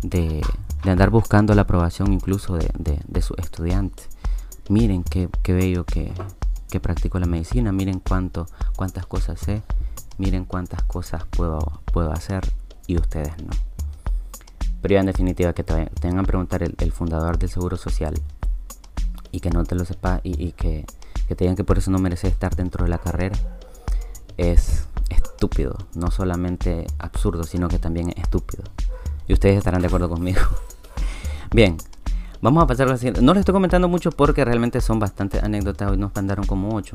de, 0.02 0.42
andar 0.82 1.11
buscando 1.11 1.54
la 1.54 1.62
aprobación 1.62 2.12
incluso 2.12 2.56
de, 2.56 3.00
de 3.06 3.23
sus 3.23 3.38
estudiantes. 3.38 4.08
Miren 4.68 5.04
qué, 5.04 5.28
bello 5.46 5.85
que, 5.85 6.12
que 6.70 6.80
practico 6.80 7.20
la 7.20 7.26
medicina, 7.26 7.70
miren 7.70 8.00
cuánto, 8.00 8.46
cuántas 8.75 9.06
cosas 9.06 9.38
sé, 9.38 9.62
miren 10.18 10.44
cuántas 10.44 10.82
cosas 10.82 11.25
puedo, 11.30 11.80
puedo 11.92 12.11
hacer 12.11 12.52
y 12.88 12.96
ustedes 12.99 13.32
no. 13.44 13.75
Pero 14.83 14.95
ya 14.95 15.00
en 15.00 15.06
definitiva 15.06 15.52
que 15.52 15.64
te 15.64 15.87
tengan 16.00 16.25
que 16.25 16.28
preguntar 16.28 16.62
el, 16.62 16.92
fundador 16.92 17.38
del 17.38 17.49
Seguro 17.49 17.76
Social 17.76 18.14
y 19.33 19.40
que 19.40 19.50
no 19.50 19.64
te 19.64 19.75
lo 19.75 19.85
sepa 19.85 20.21
y, 20.23 20.52
que, 20.52 20.85
que, 21.28 21.35
te 21.35 21.45
digan 21.45 21.56
que 21.56 21.64
por 21.64 21.78
eso 21.78 21.90
no 21.90 21.99
mereces 21.99 22.33
estar 22.33 22.54
dentro 22.54 22.85
de 22.85 22.90
la 22.90 22.99
carrera 22.99 23.37
es 24.37 24.87
estúpido, 25.09 25.76
no 25.95 26.11
solamente 26.11 26.87
absurdo, 26.99 27.45
sino 27.45 27.68
que 27.68 27.78
también 27.78 28.11
es 28.11 28.25
estúpido. 28.25 28.64
Y 29.28 29.33
ustedes 29.33 29.59
estarán 29.59 29.80
de 29.80 29.88
acuerdo 29.88 30.09
conmigo. 30.09 30.40
Bien, 31.52 31.76
vamos 32.40 32.62
a 32.62 32.66
pasar 32.66 32.88
a 32.88 32.90
la 32.90 32.97
siguiente. 32.97 33.23
No 33.23 33.33
les 33.33 33.40
estoy 33.40 33.52
comentando 33.52 33.88
mucho 33.88 34.11
porque 34.11 34.45
realmente 34.45 34.80
son 34.80 34.99
bastante 34.99 35.40
anécdotas. 35.40 35.90
Hoy 35.90 35.97
nos 35.97 36.14
mandaron 36.14 36.47
como 36.47 36.75
8. 36.75 36.95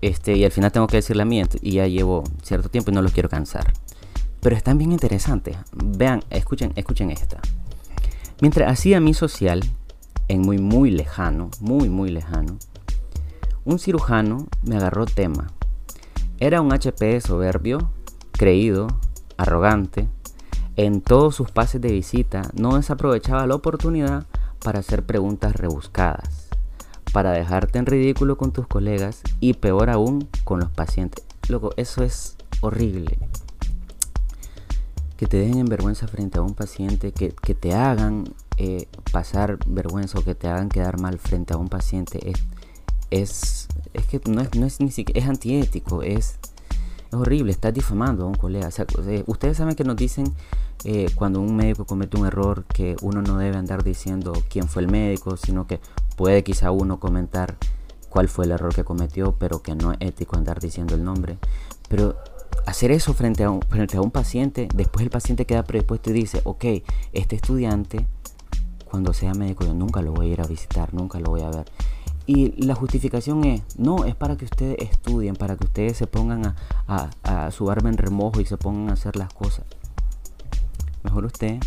Este, 0.00 0.36
y 0.36 0.44
al 0.44 0.50
final 0.50 0.70
tengo 0.70 0.86
que 0.86 0.98
decir 0.98 1.16
la 1.16 1.24
mía 1.24 1.48
y 1.62 1.72
ya 1.72 1.86
llevo 1.86 2.24
cierto 2.42 2.68
tiempo 2.68 2.90
y 2.90 2.94
no 2.94 3.02
los 3.02 3.12
quiero 3.12 3.28
cansar. 3.28 3.72
Pero 4.44 4.56
están 4.56 4.76
bien 4.76 4.92
interesantes. 4.92 5.56
Vean, 5.72 6.22
escuchen, 6.28 6.72
escuchen 6.76 7.10
esta. 7.10 7.40
Mientras 8.42 8.70
hacía 8.70 9.00
mi 9.00 9.14
social, 9.14 9.64
en 10.28 10.42
muy, 10.42 10.58
muy 10.58 10.90
lejano, 10.90 11.48
muy, 11.60 11.88
muy 11.88 12.10
lejano, 12.10 12.58
un 13.64 13.78
cirujano 13.78 14.46
me 14.62 14.76
agarró 14.76 15.06
tema. 15.06 15.50
Era 16.40 16.60
un 16.60 16.74
HP 16.74 17.22
soberbio, 17.22 17.88
creído, 18.32 18.88
arrogante. 19.38 20.08
En 20.76 21.00
todos 21.00 21.34
sus 21.34 21.50
pases 21.50 21.80
de 21.80 21.92
visita 21.92 22.50
no 22.52 22.76
desaprovechaba 22.76 23.46
la 23.46 23.54
oportunidad 23.54 24.26
para 24.62 24.80
hacer 24.80 25.06
preguntas 25.06 25.56
rebuscadas, 25.56 26.50
para 27.14 27.30
dejarte 27.32 27.78
en 27.78 27.86
ridículo 27.86 28.36
con 28.36 28.52
tus 28.52 28.66
colegas 28.66 29.22
y 29.40 29.54
peor 29.54 29.88
aún 29.88 30.28
con 30.44 30.60
los 30.60 30.70
pacientes. 30.70 31.24
Loco, 31.48 31.70
eso 31.78 32.04
es 32.04 32.36
horrible 32.60 33.16
que 35.24 35.28
te 35.28 35.36
dejen 35.38 35.56
en 35.56 35.66
vergüenza 35.66 36.06
frente 36.06 36.38
a 36.38 36.42
un 36.42 36.52
paciente, 36.52 37.12
que, 37.12 37.30
te 37.30 37.74
hagan 37.74 38.24
eh, 38.58 38.88
pasar 39.10 39.58
vergüenza 39.66 40.18
o 40.18 40.22
que 40.22 40.34
te 40.34 40.48
hagan 40.48 40.68
quedar 40.68 41.00
mal 41.00 41.18
frente 41.18 41.54
a 41.54 41.56
un 41.56 41.68
paciente, 41.68 42.30
es, 42.30 42.44
es, 43.10 43.68
es 43.94 44.04
que 44.04 44.20
no 44.28 44.42
es, 44.42 44.54
no 44.54 44.66
es 44.66 44.80
ni 44.80 44.90
siquiera, 44.90 45.18
es 45.18 45.26
antiético, 45.26 46.02
es, 46.02 46.38
es 47.08 47.14
horrible, 47.14 47.52
estás 47.52 47.72
difamando 47.72 48.24
a 48.24 48.26
un 48.26 48.34
colega. 48.34 48.68
Eh, 49.06 49.24
ustedes 49.26 49.56
saben 49.56 49.74
que 49.74 49.84
nos 49.84 49.96
dicen 49.96 50.26
eh, 50.84 51.06
cuando 51.14 51.40
un 51.40 51.56
médico 51.56 51.86
comete 51.86 52.18
un 52.18 52.26
error 52.26 52.66
que 52.66 52.94
uno 53.00 53.22
no 53.22 53.38
debe 53.38 53.56
andar 53.56 53.82
diciendo 53.82 54.34
quién 54.50 54.68
fue 54.68 54.82
el 54.82 54.90
médico, 54.90 55.38
sino 55.38 55.66
que 55.66 55.80
puede 56.18 56.44
quizá 56.44 56.70
uno 56.70 57.00
comentar 57.00 57.56
cuál 58.10 58.28
fue 58.28 58.44
el 58.44 58.50
error 58.50 58.74
que 58.74 58.84
cometió, 58.84 59.32
pero 59.38 59.62
que 59.62 59.74
no 59.74 59.92
es 59.92 59.98
ético 60.00 60.36
andar 60.36 60.60
diciendo 60.60 60.94
el 60.94 61.02
nombre. 61.02 61.38
Pero 61.88 62.14
hacer 62.66 62.90
eso 62.90 63.14
frente 63.14 63.44
a, 63.44 63.50
un, 63.50 63.60
frente 63.62 63.96
a 63.96 64.00
un 64.00 64.10
paciente, 64.10 64.68
después 64.74 65.04
el 65.04 65.10
paciente 65.10 65.46
queda 65.46 65.64
predispuesto 65.64 66.10
y 66.10 66.14
dice, 66.14 66.40
ok, 66.44 66.64
este 67.12 67.36
estudiante, 67.36 68.06
cuando 68.90 69.12
sea 69.12 69.34
médico, 69.34 69.64
yo 69.64 69.74
nunca 69.74 70.02
lo 70.02 70.12
voy 70.12 70.30
a 70.30 70.32
ir 70.32 70.40
a 70.40 70.46
visitar, 70.46 70.94
nunca 70.94 71.18
lo 71.18 71.30
voy 71.30 71.42
a 71.42 71.50
ver. 71.50 71.66
Y 72.26 72.52
la 72.64 72.74
justificación 72.74 73.44
es, 73.44 73.62
no, 73.76 74.04
es 74.06 74.14
para 74.14 74.36
que 74.36 74.46
ustedes 74.46 74.76
estudien, 74.78 75.36
para 75.36 75.56
que 75.56 75.64
ustedes 75.64 75.98
se 75.98 76.06
pongan 76.06 76.54
a, 76.86 77.10
a, 77.22 77.50
su 77.50 77.70
arma 77.70 77.90
en 77.90 77.98
remojo 77.98 78.40
y 78.40 78.46
se 78.46 78.56
pongan 78.56 78.88
a 78.88 78.94
hacer 78.94 79.16
las 79.16 79.32
cosas. 79.32 79.66
Mejor 81.02 81.26
usted 81.26 81.58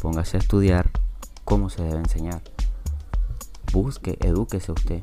póngase 0.00 0.36
a 0.36 0.40
estudiar 0.40 0.90
cómo 1.44 1.70
se 1.70 1.84
debe 1.84 1.98
enseñar. 1.98 2.42
Busque, 3.72 4.18
edúquese 4.20 4.72
usted. 4.72 5.00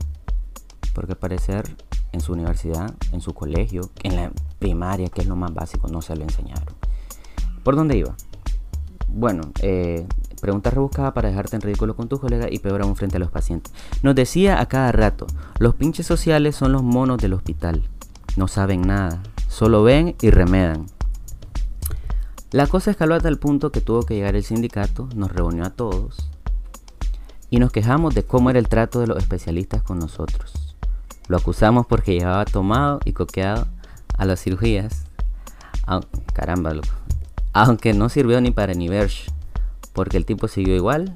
Porque 0.94 1.16
parecer 1.16 1.74
en 2.12 2.20
su 2.20 2.34
universidad, 2.34 2.94
en 3.14 3.22
su 3.22 3.34
colegio, 3.34 3.90
en 4.04 4.18
la 4.18 4.32
primaria, 4.62 5.10
que 5.10 5.22
es 5.22 5.28
lo 5.28 5.36
más 5.36 5.54
básico, 5.54 5.90
no 5.90 6.02
se 6.02 6.16
lo 6.16 6.24
enseñaron. 6.24 6.74
¿Por 7.64 7.76
dónde 7.76 7.98
iba? 7.98 8.16
Bueno, 9.10 9.42
eh, 9.62 10.08
preguntas 10.40 10.74
rebuscadas 10.74 11.12
para 11.14 11.30
dejarte 11.30 11.58
en 11.58 11.64
ridículo 11.64 11.96
con 11.96 12.08
tus 12.08 12.20
colegas 12.20 12.48
y 12.52 12.60
peor 12.60 12.84
aún 12.84 12.96
frente 12.96 13.18
a 13.18 13.20
los 13.20 13.32
pacientes. 13.32 13.74
Nos 14.04 14.16
decía 14.16 14.62
a 14.62 14.68
cada 14.68 14.92
rato, 14.92 15.28
los 15.60 15.76
pinches 15.76 16.06
sociales 16.06 16.56
son 16.56 16.72
los 16.72 16.84
monos 16.84 17.18
del 17.18 17.34
hospital. 17.34 17.90
No 18.38 18.48
saben 18.48 18.84
nada, 18.84 19.22
solo 19.50 19.84
ven 19.84 20.16
y 20.22 20.30
remedan. 20.30 20.86
La 22.52 22.68
cosa 22.68 22.92
escaló 22.92 23.16
hasta 23.16 23.30
el 23.30 23.40
punto 23.40 23.72
que 23.72 23.82
tuvo 23.82 24.04
que 24.04 24.16
llegar 24.16 24.36
el 24.36 24.44
sindicato, 24.44 25.10
nos 25.16 25.32
reunió 25.32 25.66
a 25.66 25.72
todos 25.72 26.30
y 27.50 27.60
nos 27.60 27.72
quejamos 27.72 28.14
de 28.14 28.24
cómo 28.24 28.50
era 28.50 28.60
el 28.60 28.70
trato 28.70 29.00
de 29.00 29.08
los 29.08 29.18
especialistas 29.18 29.82
con 29.82 30.00
nosotros. 30.00 30.76
Lo 31.28 31.38
acusamos 31.38 31.86
porque 31.86 32.14
llevaba 32.14 32.46
tomado 32.46 33.00
y 33.06 33.14
coqueado 33.14 33.68
a 34.22 34.26
las 34.26 34.40
cirugías. 34.44 35.06
caramba, 36.34 36.74
Aunque 37.54 37.94
no 37.94 38.08
sirvió 38.08 38.40
ni 38.40 38.52
para 38.52 38.76
ni 38.76 38.88
porque 39.94 40.18
el 40.18 40.26
tipo 40.26 40.48
siguió 40.48 40.76
igual. 40.76 41.16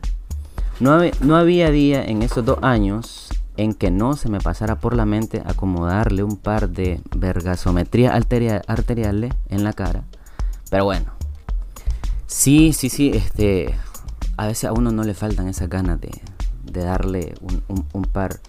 No, 0.79 0.99
no 1.21 1.35
había 1.35 1.69
día 1.69 2.03
en 2.03 2.23
esos 2.23 2.43
dos 2.43 2.57
años 2.63 3.29
en 3.57 3.75
que 3.75 3.91
no 3.91 4.15
se 4.15 4.27
me 4.27 4.39
pasara 4.39 4.79
por 4.79 4.95
la 4.95 5.05
mente 5.05 5.43
acomodarle 5.45 6.23
un 6.23 6.35
par 6.35 6.69
de 6.69 6.99
vergasometrías 7.15 8.13
arteriales 8.67 9.33
en 9.49 9.63
la 9.63 9.73
cara. 9.73 10.03
Pero 10.71 10.85
bueno, 10.85 11.13
sí, 12.25 12.73
sí, 12.73 12.89
sí, 12.89 13.11
este, 13.13 13.75
a 14.35 14.47
veces 14.47 14.65
a 14.65 14.73
uno 14.73 14.91
no 14.91 15.03
le 15.03 15.13
faltan 15.13 15.47
esas 15.47 15.69
ganas 15.69 16.01
de, 16.01 16.09
darle 16.65 17.35
un 17.93 18.03
par 18.03 18.41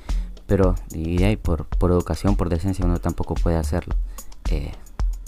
pero 0.47 0.75
y 0.93 1.37
por 1.37 1.67
educación, 1.83 2.37
por 2.37 2.49
decencia, 2.49 2.85
uno 2.85 2.99
tampoco 2.99 3.35
puede 3.35 3.57
hacerlo. 3.57 3.95
Eh, 4.51 4.73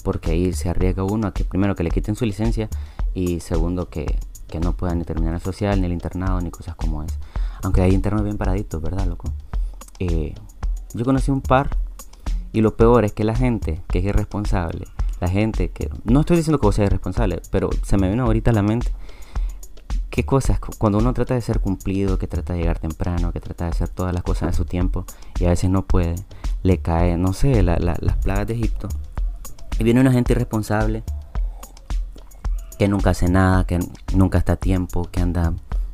porque 0.02 0.30
ahí 0.30 0.52
se 0.52 0.68
arriesga 0.68 1.04
uno 1.04 1.28
a 1.28 1.34
que 1.34 1.44
primero 1.44 1.74
que 1.74 1.82
le 1.82 1.90
quiten 1.90 2.14
su 2.14 2.24
licencia 2.24 2.68
y 3.14 3.40
segundo 3.40 3.88
que, 3.88 4.18
que 4.46 4.60
no 4.60 4.72
puedan 4.72 4.98
ni 4.98 5.04
terminar 5.04 5.34
el 5.34 5.40
social, 5.40 5.80
ni 5.80 5.86
el 5.86 5.92
internado, 5.92 6.40
ni 6.40 6.50
cosas 6.50 6.74
como 6.76 7.02
es. 7.02 7.12
Aunque 7.62 7.82
hay 7.82 7.92
internos 7.92 8.22
bien 8.22 8.38
paraditos, 8.38 8.80
¿verdad, 8.80 9.06
loco? 9.06 9.32
Eh, 9.98 10.34
yo 10.94 11.04
conocí 11.04 11.30
un 11.30 11.40
par 11.40 11.76
y 12.52 12.60
lo 12.60 12.76
peor 12.76 13.04
es 13.04 13.12
que 13.12 13.24
la 13.24 13.34
gente 13.34 13.82
que 13.88 13.98
es 13.98 14.04
irresponsable, 14.04 14.86
la 15.20 15.28
gente 15.28 15.70
que... 15.70 15.90
No 16.04 16.20
estoy 16.20 16.36
diciendo 16.36 16.58
que 16.58 16.66
vos 16.66 16.76
seas 16.76 16.86
irresponsable, 16.86 17.42
pero 17.50 17.68
se 17.82 17.98
me 17.98 18.08
vino 18.08 18.24
ahorita 18.24 18.50
a 18.50 18.54
la 18.54 18.62
mente 18.62 18.92
qué 20.10 20.24
cosas, 20.24 20.58
cuando 20.78 20.98
uno 20.98 21.12
trata 21.12 21.34
de 21.34 21.40
ser 21.40 21.60
cumplido, 21.60 22.18
que 22.18 22.26
trata 22.26 22.52
de 22.52 22.60
llegar 22.60 22.78
temprano, 22.78 23.32
que 23.32 23.40
trata 23.40 23.66
de 23.66 23.70
hacer 23.70 23.88
todas 23.88 24.12
las 24.12 24.22
cosas 24.22 24.48
a 24.48 24.52
su 24.52 24.64
tiempo 24.64 25.04
y 25.38 25.44
a 25.44 25.50
veces 25.50 25.70
no 25.70 25.84
puede, 25.86 26.16
le 26.62 26.78
cae, 26.78 27.16
no 27.16 27.32
sé, 27.32 27.62
las 27.62 28.16
plagas 28.22 28.46
de 28.46 28.54
Egipto. 28.54 28.88
Y 29.78 29.84
viene 29.84 30.00
una 30.00 30.12
gente 30.12 30.32
irresponsable 30.32 31.02
que 32.78 32.88
nunca 32.88 33.10
hace 33.10 33.28
nada, 33.28 33.64
que 33.64 33.78
nunca 34.14 34.38
está 34.38 34.54
a 34.54 34.56
tiempo, 34.56 35.08
que 35.10 35.20
anda, 35.20 35.52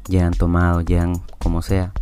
llegan 0.08 0.32
tomados, 0.32 0.84
llegan 0.84 1.20
como 1.38 1.62
sea. 1.62 1.92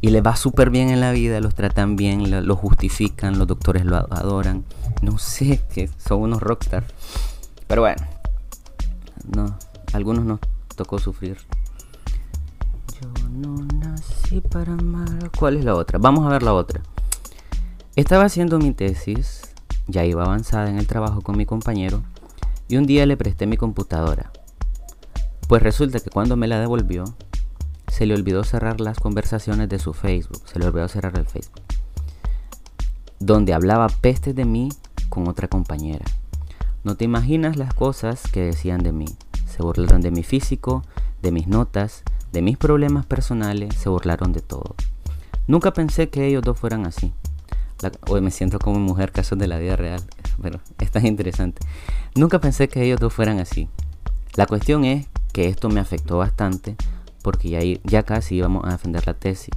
Y 0.00 0.10
le 0.10 0.20
va 0.20 0.36
súper 0.36 0.70
bien 0.70 0.88
en 0.88 1.00
la 1.00 1.12
vida, 1.12 1.40
los 1.40 1.54
tratan 1.54 1.96
bien, 1.96 2.46
lo, 2.46 2.56
justifican, 2.56 3.38
los 3.38 3.46
doctores 3.46 3.84
lo 3.84 3.96
adoran. 3.96 4.64
No 5.02 5.18
sé, 5.18 5.60
que 5.72 5.88
son 5.98 6.22
unos 6.22 6.40
rockstar. 6.40 6.84
Pero 7.66 7.82
bueno, 7.82 8.02
no, 9.34 9.58
algunos 9.92 10.24
nos 10.24 10.40
tocó 10.76 10.98
sufrir 10.98 11.38
no 13.30 13.66
nací 13.78 14.40
para 14.40 14.72
amar. 14.72 15.30
¿Cuál 15.38 15.56
es 15.56 15.64
la 15.64 15.74
otra? 15.74 15.98
Vamos 15.98 16.26
a 16.26 16.30
ver 16.30 16.42
la 16.42 16.52
otra. 16.52 16.82
Estaba 17.96 18.24
haciendo 18.24 18.58
mi 18.58 18.72
tesis, 18.72 19.49
ya 19.90 20.04
iba 20.04 20.24
avanzada 20.24 20.70
en 20.70 20.78
el 20.78 20.86
trabajo 20.86 21.20
con 21.20 21.36
mi 21.36 21.46
compañero, 21.46 22.02
y 22.68 22.76
un 22.76 22.86
día 22.86 23.06
le 23.06 23.16
presté 23.16 23.46
mi 23.46 23.56
computadora. 23.56 24.32
Pues 25.48 25.62
resulta 25.62 26.00
que 26.00 26.10
cuando 26.10 26.36
me 26.36 26.48
la 26.48 26.60
devolvió, 26.60 27.04
se 27.88 28.06
le 28.06 28.14
olvidó 28.14 28.44
cerrar 28.44 28.80
las 28.80 28.98
conversaciones 28.98 29.68
de 29.68 29.78
su 29.78 29.92
Facebook, 29.92 30.42
se 30.44 30.58
le 30.58 30.66
olvidó 30.66 30.88
cerrar 30.88 31.18
el 31.18 31.26
Facebook, 31.26 31.62
donde 33.18 33.52
hablaba 33.52 33.88
pestes 33.88 34.34
de 34.34 34.44
mí 34.44 34.68
con 35.08 35.28
otra 35.28 35.48
compañera. 35.48 36.04
No 36.82 36.94
te 36.94 37.04
imaginas 37.04 37.56
las 37.56 37.74
cosas 37.74 38.22
que 38.32 38.40
decían 38.40 38.82
de 38.82 38.92
mí. 38.92 39.06
Se 39.46 39.62
burlaron 39.62 40.00
de 40.00 40.10
mi 40.10 40.22
físico, 40.22 40.82
de 41.20 41.30
mis 41.30 41.46
notas, 41.46 42.04
de 42.32 42.40
mis 42.40 42.56
problemas 42.56 43.04
personales, 43.04 43.74
se 43.74 43.88
burlaron 43.88 44.32
de 44.32 44.40
todo. 44.40 44.76
Nunca 45.46 45.72
pensé 45.72 46.08
que 46.08 46.26
ellos 46.26 46.42
dos 46.42 46.58
fueran 46.58 46.86
así. 46.86 47.12
Hoy 48.08 48.20
me 48.20 48.30
siento 48.30 48.58
como 48.58 48.78
mujer 48.78 49.12
casos 49.12 49.38
de 49.38 49.46
la 49.46 49.58
vida 49.58 49.76
real, 49.76 50.02
pero 50.40 50.60
es 50.78 50.90
tan 50.90 51.06
interesante. 51.06 51.62
Nunca 52.14 52.40
pensé 52.40 52.68
que 52.68 52.82
ellos 52.82 53.00
dos 53.00 53.12
fueran 53.12 53.38
así. 53.38 53.68
La 54.34 54.46
cuestión 54.46 54.84
es 54.84 55.06
que 55.32 55.48
esto 55.48 55.68
me 55.68 55.80
afectó 55.80 56.18
bastante 56.18 56.76
porque 57.22 57.80
ya, 57.84 58.02
casi 58.02 58.36
íbamos 58.36 58.64
a 58.64 58.70
defender 58.70 59.06
la 59.06 59.14
tesis. 59.14 59.54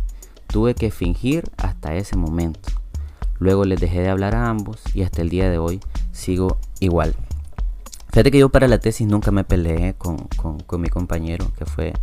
Tuve 0.47 0.75
que 0.75 0.91
fingir 0.91 1.49
hasta 1.57 1.95
ese 1.95 2.15
momento. 2.15 2.69
Luego 3.39 3.65
les 3.65 3.79
dejé 3.79 4.01
de 4.01 4.09
hablar 4.09 4.35
a 4.35 4.49
ambos 4.49 4.81
y 4.93 5.03
hasta 5.03 5.21
el 5.21 5.29
día 5.29 5.49
de 5.49 5.57
hoy 5.57 5.79
sigo 6.11 6.57
igual. 6.79 7.15
Fíjate 8.11 8.31
que 8.31 8.39
yo 8.39 8.49
para 8.49 8.67
la 8.67 8.77
tesis 8.77 9.07
nunca 9.07 9.31
me 9.31 9.43
peleé 9.43 9.95
con, 9.95 10.27
mi 10.79 10.89
compañero, 10.89 11.51
que 11.57 11.65
fue 11.65 11.93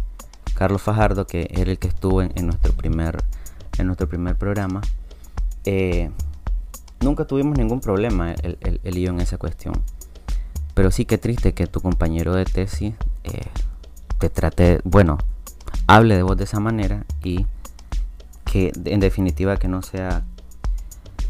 Carlos 0.55 0.83
Fajardo, 0.83 1.27
que 1.27 1.49
era 1.53 1.71
el 1.71 1.79
que 1.79 1.89
estuvo 1.89 2.23
en 2.23 2.47
nuestro 2.47 2.73
primer 2.75 3.17
programa. 4.37 4.81
Eh, 5.64 6.11
nunca 7.00 7.26
tuvimos 7.26 7.59
ningún 7.59 7.81
problema 7.81 8.33
el, 8.33 8.59
el, 8.83 8.99
y 8.99 9.02
yo 9.02 9.11
en 9.11 9.21
esa 9.21 9.38
cuestión. 9.38 9.75
Pero 10.75 10.90
sí 10.90 11.05
que 11.05 11.19
triste 11.19 11.52
que 11.52 11.67
tu 11.67 11.81
compañero 11.81 12.35
de 12.35 12.45
tesis 12.45 12.95
eh, 13.25 13.47
te 14.19 14.31
trate, 14.31 14.81
bueno, 14.85 15.19
hable 15.87 16.17
de 16.17 16.23
vos 16.23 16.37
de 16.37 16.45
esa 16.45 16.61
manera 16.61 17.05
y 17.23 17.47
que 18.45 18.73
en 18.85 19.00
definitiva 19.00 19.57
que 19.57 19.69
no 19.69 19.83
sea 19.83 20.25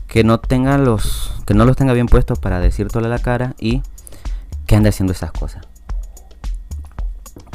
que 0.06 0.24
no 0.24 0.40
tenga 0.40 0.76
los 0.78 1.32
que 1.46 1.54
no 1.54 1.64
los 1.64 1.76
tenga 1.76 1.92
bien 1.92 2.06
puestos 2.06 2.38
para 2.38 2.60
decírtelo 2.60 3.06
a 3.06 3.08
la 3.08 3.18
cara 3.18 3.54
y 3.58 3.82
que 4.66 4.76
ande 4.76 4.88
haciendo 4.88 5.12
esas 5.12 5.30
cosas 5.30 5.66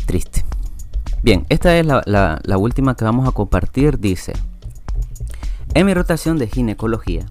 triste 0.06 0.46
bien 1.24 1.46
esta 1.50 1.78
es 1.78 1.86
la, 1.86 2.02
la 2.06 2.58
última 2.58 2.96
que 2.96 3.04
vamos 3.04 3.28
a 3.28 3.32
compartir 3.32 4.00
dice 4.00 4.34
en 5.76 5.86
mi 5.86 5.94
rotación 5.94 6.38
de 6.38 6.48
ginecología 6.48 7.26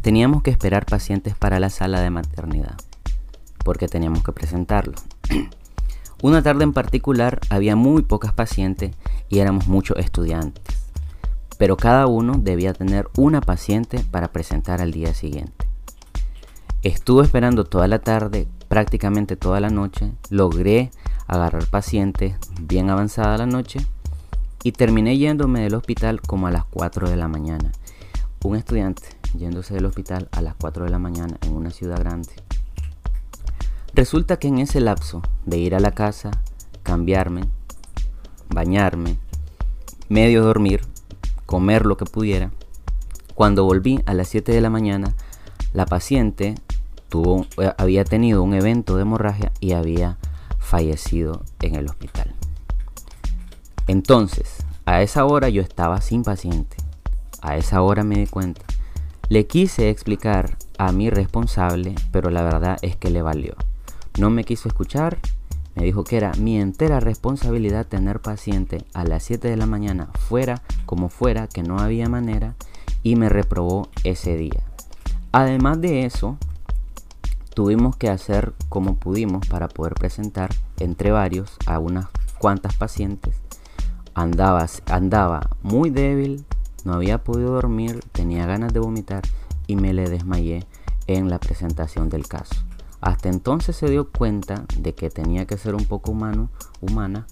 teníamos 0.00 0.42
que 0.42 0.50
esperar 0.50 0.86
pacientes 0.86 1.36
para 1.36 1.60
la 1.60 1.68
sala 1.68 2.00
de 2.00 2.08
maternidad 2.08 2.74
porque 3.62 3.86
teníamos 3.86 4.24
que 4.24 4.32
presentarlo. 4.32 4.94
Una 6.22 6.42
tarde 6.42 6.64
en 6.64 6.72
particular 6.72 7.38
había 7.50 7.76
muy 7.76 8.00
pocas 8.02 8.32
pacientes 8.32 8.96
y 9.28 9.40
éramos 9.40 9.68
muchos 9.68 9.98
estudiantes, 9.98 10.64
pero 11.58 11.76
cada 11.76 12.06
uno 12.06 12.34
debía 12.38 12.72
tener 12.72 13.08
una 13.16 13.42
paciente 13.42 13.98
para 14.10 14.32
presentar 14.32 14.80
al 14.80 14.92
día 14.92 15.12
siguiente. 15.12 15.68
Estuve 16.82 17.24
esperando 17.24 17.64
toda 17.64 17.88
la 17.88 17.98
tarde, 17.98 18.48
prácticamente 18.68 19.36
toda 19.36 19.60
la 19.60 19.68
noche, 19.68 20.12
logré 20.30 20.90
agarrar 21.26 21.66
pacientes 21.66 22.36
bien 22.58 22.88
avanzada 22.88 23.36
la 23.36 23.46
noche 23.46 23.80
y 24.62 24.72
terminé 24.72 25.18
yéndome 25.18 25.60
del 25.60 25.74
hospital 25.74 26.20
como 26.20 26.46
a 26.46 26.50
las 26.50 26.64
4 26.66 27.10
de 27.10 27.16
la 27.16 27.28
mañana. 27.28 27.72
Un 28.44 28.56
estudiante 28.56 29.02
yéndose 29.36 29.74
del 29.74 29.86
hospital 29.86 30.28
a 30.32 30.42
las 30.42 30.54
4 30.56 30.84
de 30.84 30.90
la 30.90 30.98
mañana 30.98 31.36
en 31.42 31.52
una 31.54 31.70
ciudad 31.70 31.98
grande 31.98 32.32
Resulta 33.94 34.38
que 34.38 34.48
en 34.48 34.58
ese 34.58 34.80
lapso 34.80 35.20
de 35.44 35.58
ir 35.58 35.74
a 35.74 35.80
la 35.80 35.90
casa, 35.90 36.30
cambiarme, 36.82 37.42
bañarme, 38.48 39.18
medio 40.08 40.42
dormir, 40.42 40.80
comer 41.44 41.84
lo 41.84 41.98
que 41.98 42.06
pudiera, 42.06 42.52
cuando 43.34 43.64
volví 43.64 44.00
a 44.06 44.14
las 44.14 44.28
7 44.28 44.50
de 44.50 44.62
la 44.62 44.70
mañana, 44.70 45.14
la 45.74 45.84
paciente 45.84 46.54
tuvo, 47.10 47.46
eh, 47.58 47.72
había 47.76 48.04
tenido 48.04 48.42
un 48.42 48.54
evento 48.54 48.96
de 48.96 49.02
hemorragia 49.02 49.52
y 49.60 49.72
había 49.72 50.16
fallecido 50.58 51.42
en 51.60 51.74
el 51.74 51.86
hospital. 51.86 52.34
Entonces, 53.88 54.64
a 54.86 55.02
esa 55.02 55.26
hora 55.26 55.50
yo 55.50 55.60
estaba 55.60 56.00
sin 56.00 56.22
paciente. 56.22 56.81
A 57.42 57.56
esa 57.56 57.82
hora 57.82 58.04
me 58.04 58.16
di 58.16 58.26
cuenta. 58.26 58.62
Le 59.28 59.46
quise 59.46 59.90
explicar 59.90 60.56
a 60.78 60.92
mi 60.92 61.10
responsable, 61.10 61.94
pero 62.12 62.30
la 62.30 62.42
verdad 62.42 62.78
es 62.82 62.96
que 62.96 63.10
le 63.10 63.20
valió. 63.20 63.56
No 64.18 64.30
me 64.30 64.44
quiso 64.44 64.68
escuchar, 64.68 65.18
me 65.74 65.82
dijo 65.84 66.04
que 66.04 66.16
era 66.18 66.32
mi 66.38 66.60
entera 66.60 67.00
responsabilidad 67.00 67.86
tener 67.86 68.20
paciente 68.20 68.84
a 68.94 69.04
las 69.04 69.24
7 69.24 69.48
de 69.48 69.56
la 69.56 69.66
mañana, 69.66 70.08
fuera 70.28 70.62
como 70.86 71.08
fuera, 71.08 71.48
que 71.48 71.62
no 71.62 71.78
había 71.78 72.08
manera, 72.08 72.54
y 73.02 73.16
me 73.16 73.28
reprobó 73.28 73.88
ese 74.04 74.36
día. 74.36 74.62
Además 75.32 75.80
de 75.80 76.04
eso, 76.04 76.36
tuvimos 77.54 77.96
que 77.96 78.08
hacer 78.08 78.52
como 78.68 78.96
pudimos 78.96 79.46
para 79.48 79.68
poder 79.68 79.94
presentar 79.94 80.50
entre 80.78 81.10
varios 81.10 81.56
a 81.66 81.78
unas 81.78 82.06
cuantas 82.38 82.76
pacientes. 82.76 83.34
Andaba, 84.14 84.66
andaba 84.86 85.50
muy 85.62 85.90
débil, 85.90 86.44
no 86.84 86.94
había 86.94 87.22
podido 87.22 87.52
dormir, 87.52 88.02
tenía 88.12 88.46
ganas 88.46 88.72
de 88.72 88.80
vomitar 88.80 89.22
y 89.66 89.76
me 89.76 89.92
le 89.92 90.08
desmayé 90.08 90.66
en 91.06 91.30
la 91.30 91.38
presentación 91.38 92.08
del 92.08 92.26
caso. 92.26 92.54
Hasta 93.00 93.28
entonces 93.28 93.76
se 93.76 93.90
dio 93.90 94.10
cuenta 94.10 94.64
de 94.78 94.94
que 94.94 95.10
tenía 95.10 95.46
que 95.46 95.58
ser 95.58 95.74
un 95.74 95.84
poco 95.84 96.12
humano, 96.12 96.50
humana, 96.80 97.26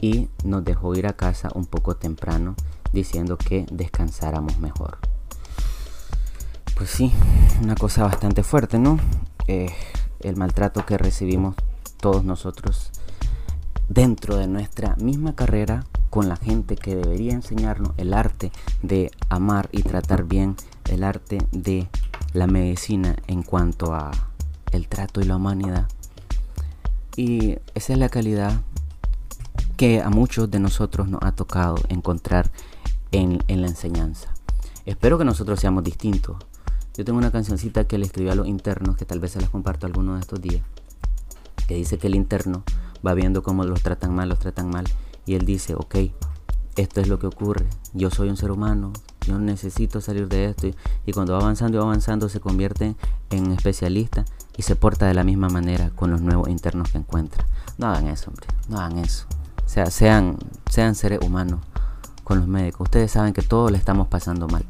y 0.00 0.28
nos 0.44 0.64
dejó 0.64 0.94
ir 0.94 1.06
a 1.06 1.14
casa 1.14 1.50
un 1.54 1.66
poco 1.66 1.96
temprano 1.96 2.54
diciendo 2.92 3.36
que 3.36 3.66
descansáramos 3.70 4.58
mejor. 4.58 4.98
Pues 6.76 6.90
sí, 6.90 7.12
una 7.62 7.74
cosa 7.74 8.04
bastante 8.04 8.44
fuerte, 8.44 8.78
¿no? 8.78 9.00
Eh, 9.48 9.72
el 10.20 10.36
maltrato 10.36 10.86
que 10.86 10.96
recibimos 10.96 11.56
todos 12.00 12.24
nosotros 12.24 12.92
dentro 13.88 14.36
de 14.36 14.46
nuestra 14.46 14.94
misma 14.96 15.34
carrera 15.34 15.84
con 16.10 16.28
la 16.28 16.36
gente 16.36 16.76
que 16.76 16.96
debería 16.96 17.32
enseñarnos 17.32 17.92
el 17.96 18.14
arte 18.14 18.52
de 18.82 19.10
amar 19.28 19.68
y 19.72 19.82
tratar 19.82 20.24
bien, 20.24 20.56
el 20.90 21.04
arte 21.04 21.38
de 21.52 21.88
la 22.32 22.46
medicina 22.46 23.16
en 23.26 23.42
cuanto 23.42 23.94
a 23.94 24.10
el 24.72 24.88
trato 24.88 25.20
y 25.20 25.24
la 25.24 25.36
humanidad. 25.36 25.88
Y 27.16 27.58
esa 27.74 27.92
es 27.92 27.98
la 27.98 28.08
calidad 28.08 28.60
que 29.76 30.02
a 30.02 30.10
muchos 30.10 30.50
de 30.50 30.60
nosotros 30.60 31.08
nos 31.08 31.22
ha 31.22 31.32
tocado 31.32 31.76
encontrar 31.88 32.50
en, 33.12 33.38
la 33.48 33.66
enseñanza. 33.66 34.32
Espero 34.86 35.18
que 35.18 35.24
nosotros 35.24 35.60
seamos 35.60 35.84
distintos. 35.84 36.36
Yo 36.96 37.04
tengo 37.04 37.18
una 37.18 37.30
cancioncita 37.30 37.86
que 37.86 37.98
le 37.98 38.06
escribí 38.06 38.28
a 38.28 38.34
los 38.34 38.48
internos, 38.48 38.96
que 38.96 39.04
tal 39.04 39.20
vez 39.20 39.32
se 39.32 39.40
las 39.40 39.50
comparto 39.50 39.86
algunos 39.86 40.16
de 40.16 40.20
estos 40.20 40.40
días, 40.40 40.62
que 41.66 41.74
dice 41.74 41.98
que 41.98 42.08
el 42.08 42.16
interno 42.16 42.64
va 43.06 43.14
viendo 43.14 43.42
cómo 43.42 43.64
los 43.64 43.82
tratan 43.82 44.14
mal, 44.14 44.28
los 44.28 44.38
tratan 44.38 44.68
mal, 44.70 44.86
y 45.28 45.34
él 45.34 45.44
dice, 45.44 45.74
ok, 45.74 45.96
esto 46.76 47.00
es 47.02 47.08
lo 47.08 47.18
que 47.18 47.26
ocurre, 47.26 47.66
yo 47.92 48.10
soy 48.10 48.30
un 48.30 48.38
ser 48.38 48.50
humano, 48.50 48.94
yo 49.26 49.38
necesito 49.38 50.00
salir 50.00 50.26
de 50.26 50.46
esto, 50.46 50.68
y, 51.04 51.12
cuando 51.12 51.34
va 51.34 51.40
avanzando 51.40 51.76
y 51.76 51.78
va 51.80 51.84
avanzando 51.84 52.30
se 52.30 52.40
convierte 52.40 52.96
en 53.28 53.52
especialista 53.52 54.24
y 54.56 54.62
se 54.62 54.74
porta 54.74 55.06
de 55.06 55.12
la 55.12 55.24
misma 55.24 55.50
manera 55.50 55.90
con 55.90 56.10
los 56.10 56.22
nuevos 56.22 56.48
internos 56.48 56.90
que 56.90 56.98
encuentra. 56.98 57.44
No 57.76 57.88
hagan 57.88 58.08
eso, 58.08 58.30
hombre, 58.30 58.46
no 58.68 58.78
hagan 58.78 58.98
eso. 58.98 59.26
O 59.64 59.68
sea, 59.68 59.86
sean, 59.90 60.38
sean 60.70 60.94
seres 60.94 61.20
humanos 61.22 61.60
con 62.24 62.38
los 62.38 62.48
médicos. 62.48 62.86
Ustedes 62.86 63.12
saben 63.12 63.34
que 63.34 63.42
todos 63.42 63.70
le 63.70 63.76
estamos 63.76 64.08
pasando 64.08 64.48
mal. 64.48 64.64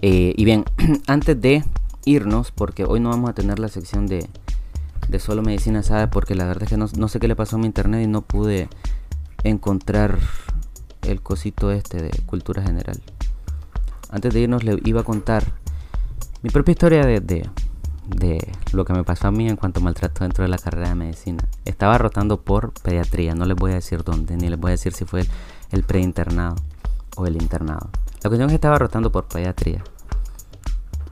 Eh, 0.00 0.32
y 0.36 0.44
bien, 0.44 0.64
antes 1.08 1.40
de 1.40 1.64
irnos, 2.04 2.52
porque 2.52 2.84
hoy 2.84 3.00
no 3.00 3.10
vamos 3.10 3.30
a 3.30 3.34
tener 3.34 3.58
la 3.58 3.68
sección 3.68 4.06
de, 4.06 4.28
de 5.08 5.18
solo 5.18 5.42
medicina 5.42 5.82
sabe, 5.82 6.06
porque 6.06 6.36
la 6.36 6.44
verdad 6.44 6.62
es 6.64 6.68
que 6.70 6.76
no, 6.76 6.86
no 6.96 7.08
sé 7.08 7.18
qué 7.18 7.26
le 7.26 7.36
pasó 7.36 7.56
a 7.56 7.58
mi 7.58 7.66
internet 7.66 8.04
y 8.04 8.06
no 8.06 8.22
pude 8.22 8.68
encontrar 9.44 10.18
el 11.02 11.20
cosito 11.20 11.70
este 11.70 12.02
de 12.02 12.10
cultura 12.26 12.62
general. 12.62 13.00
Antes 14.10 14.32
de 14.34 14.40
irnos 14.40 14.64
le 14.64 14.78
iba 14.84 15.00
a 15.00 15.04
contar 15.04 15.44
mi 16.42 16.50
propia 16.50 16.72
historia 16.72 17.06
de, 17.06 17.20
de 18.08 18.52
lo 18.72 18.84
que 18.84 18.92
me 18.92 19.04
pasó 19.04 19.28
a 19.28 19.30
mí 19.30 19.48
en 19.48 19.56
cuanto 19.56 19.80
a 19.80 19.82
maltrato 19.82 20.24
dentro 20.24 20.42
de 20.44 20.48
la 20.48 20.58
carrera 20.58 20.88
de 20.88 20.94
medicina. 20.94 21.48
Estaba 21.64 21.98
rotando 21.98 22.40
por 22.40 22.72
pediatría, 22.72 23.34
no 23.34 23.44
les 23.44 23.56
voy 23.56 23.72
a 23.72 23.76
decir 23.76 24.04
dónde, 24.04 24.36
ni 24.36 24.48
les 24.48 24.58
voy 24.58 24.70
a 24.70 24.72
decir 24.72 24.92
si 24.92 25.04
fue 25.04 25.26
el, 25.70 25.82
preinternado 25.84 26.56
o 27.16 27.26
el 27.26 27.40
internado. 27.40 27.90
La 28.22 28.30
cuestión 28.30 28.48
es 28.48 28.52
que 28.52 28.56
estaba 28.56 28.78
rotando 28.78 29.10
por 29.10 29.26
pediatría 29.26 29.82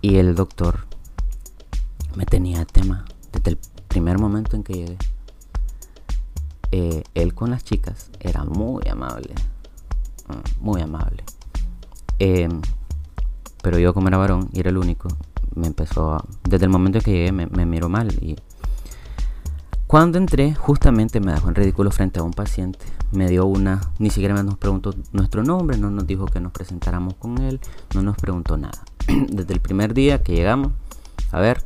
y 0.00 0.16
el 0.16 0.34
doctor 0.34 0.86
me 2.16 2.26
tenía 2.26 2.64
tema 2.64 3.04
desde 3.32 3.50
el 3.52 3.58
primer 3.88 4.18
momento 4.18 4.56
en 4.56 4.62
que 4.62 4.72
llegué. 4.74 4.98
Eh, 6.72 7.02
él 7.14 7.34
con 7.34 7.50
las 7.50 7.64
chicas 7.64 8.10
era 8.20 8.44
muy 8.44 8.86
amable, 8.88 9.34
mm, 10.28 10.64
muy 10.64 10.80
amable. 10.80 11.24
Em, 12.18 12.60
pero 13.62 13.78
yo 13.78 13.92
como 13.92 14.08
era 14.08 14.18
varón 14.18 14.48
y 14.52 14.60
era 14.60 14.70
el 14.70 14.78
único, 14.78 15.08
me 15.54 15.66
empezó 15.66 16.24
desde 16.44 16.64
el 16.64 16.70
momento 16.70 16.98
en 16.98 17.04
que 17.04 17.12
llegué 17.12 17.32
me, 17.32 17.66
miró 17.66 17.88
mal 17.88 18.12
y 18.22 18.36
cuando 19.86 20.18
entré 20.18 20.54
justamente 20.54 21.18
me 21.20 21.32
dejó 21.32 21.48
en 21.48 21.56
ridículo 21.56 21.90
frente 21.90 22.20
a 22.20 22.22
un 22.22 22.30
paciente. 22.32 22.86
Me 23.10 23.28
dio 23.28 23.44
una 23.46 23.80
ni 23.98 24.08
siquiera 24.10 24.40
nos 24.44 24.56
preguntó 24.56 24.94
nuestro 25.10 25.42
nombre 25.42 25.76
no 25.76 25.90
nos 25.90 26.06
dijo 26.06 26.26
que 26.26 26.38
nos 26.38 26.52
presentáramos 26.52 27.14
con 27.14 27.38
él 27.38 27.58
no 27.94 28.02
nos 28.02 28.16
preguntó 28.16 28.56
nada. 28.56 28.84
Desde 29.08 29.52
el 29.52 29.60
primer 29.60 29.92
día 29.92 30.22
que 30.22 30.32
llegamos 30.32 30.72
a 31.32 31.40
ver 31.40 31.64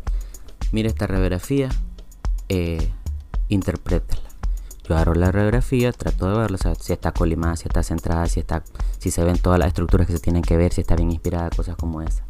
mire 0.72 0.88
esta 0.88 1.06
radiografía 1.06 1.68
eh, 2.48 2.90
yo 4.86 4.94
agarro 4.94 5.14
la 5.14 5.32
radiografía, 5.32 5.92
trato 5.92 6.28
de 6.28 6.36
verla, 6.36 6.58
si 6.78 6.92
está 6.92 7.12
colimada, 7.12 7.56
si 7.56 7.66
está 7.66 7.82
centrada, 7.82 8.26
si 8.26 8.40
está, 8.40 8.62
si 8.98 9.10
se 9.10 9.24
ven 9.24 9.38
todas 9.38 9.58
las 9.58 9.68
estructuras 9.68 10.06
que 10.06 10.12
se 10.12 10.20
tienen 10.20 10.42
que 10.42 10.58
ver, 10.58 10.74
si 10.74 10.82
está 10.82 10.94
bien 10.94 11.10
inspirada, 11.10 11.48
cosas 11.50 11.76
como 11.76 12.02
esas. 12.02 12.22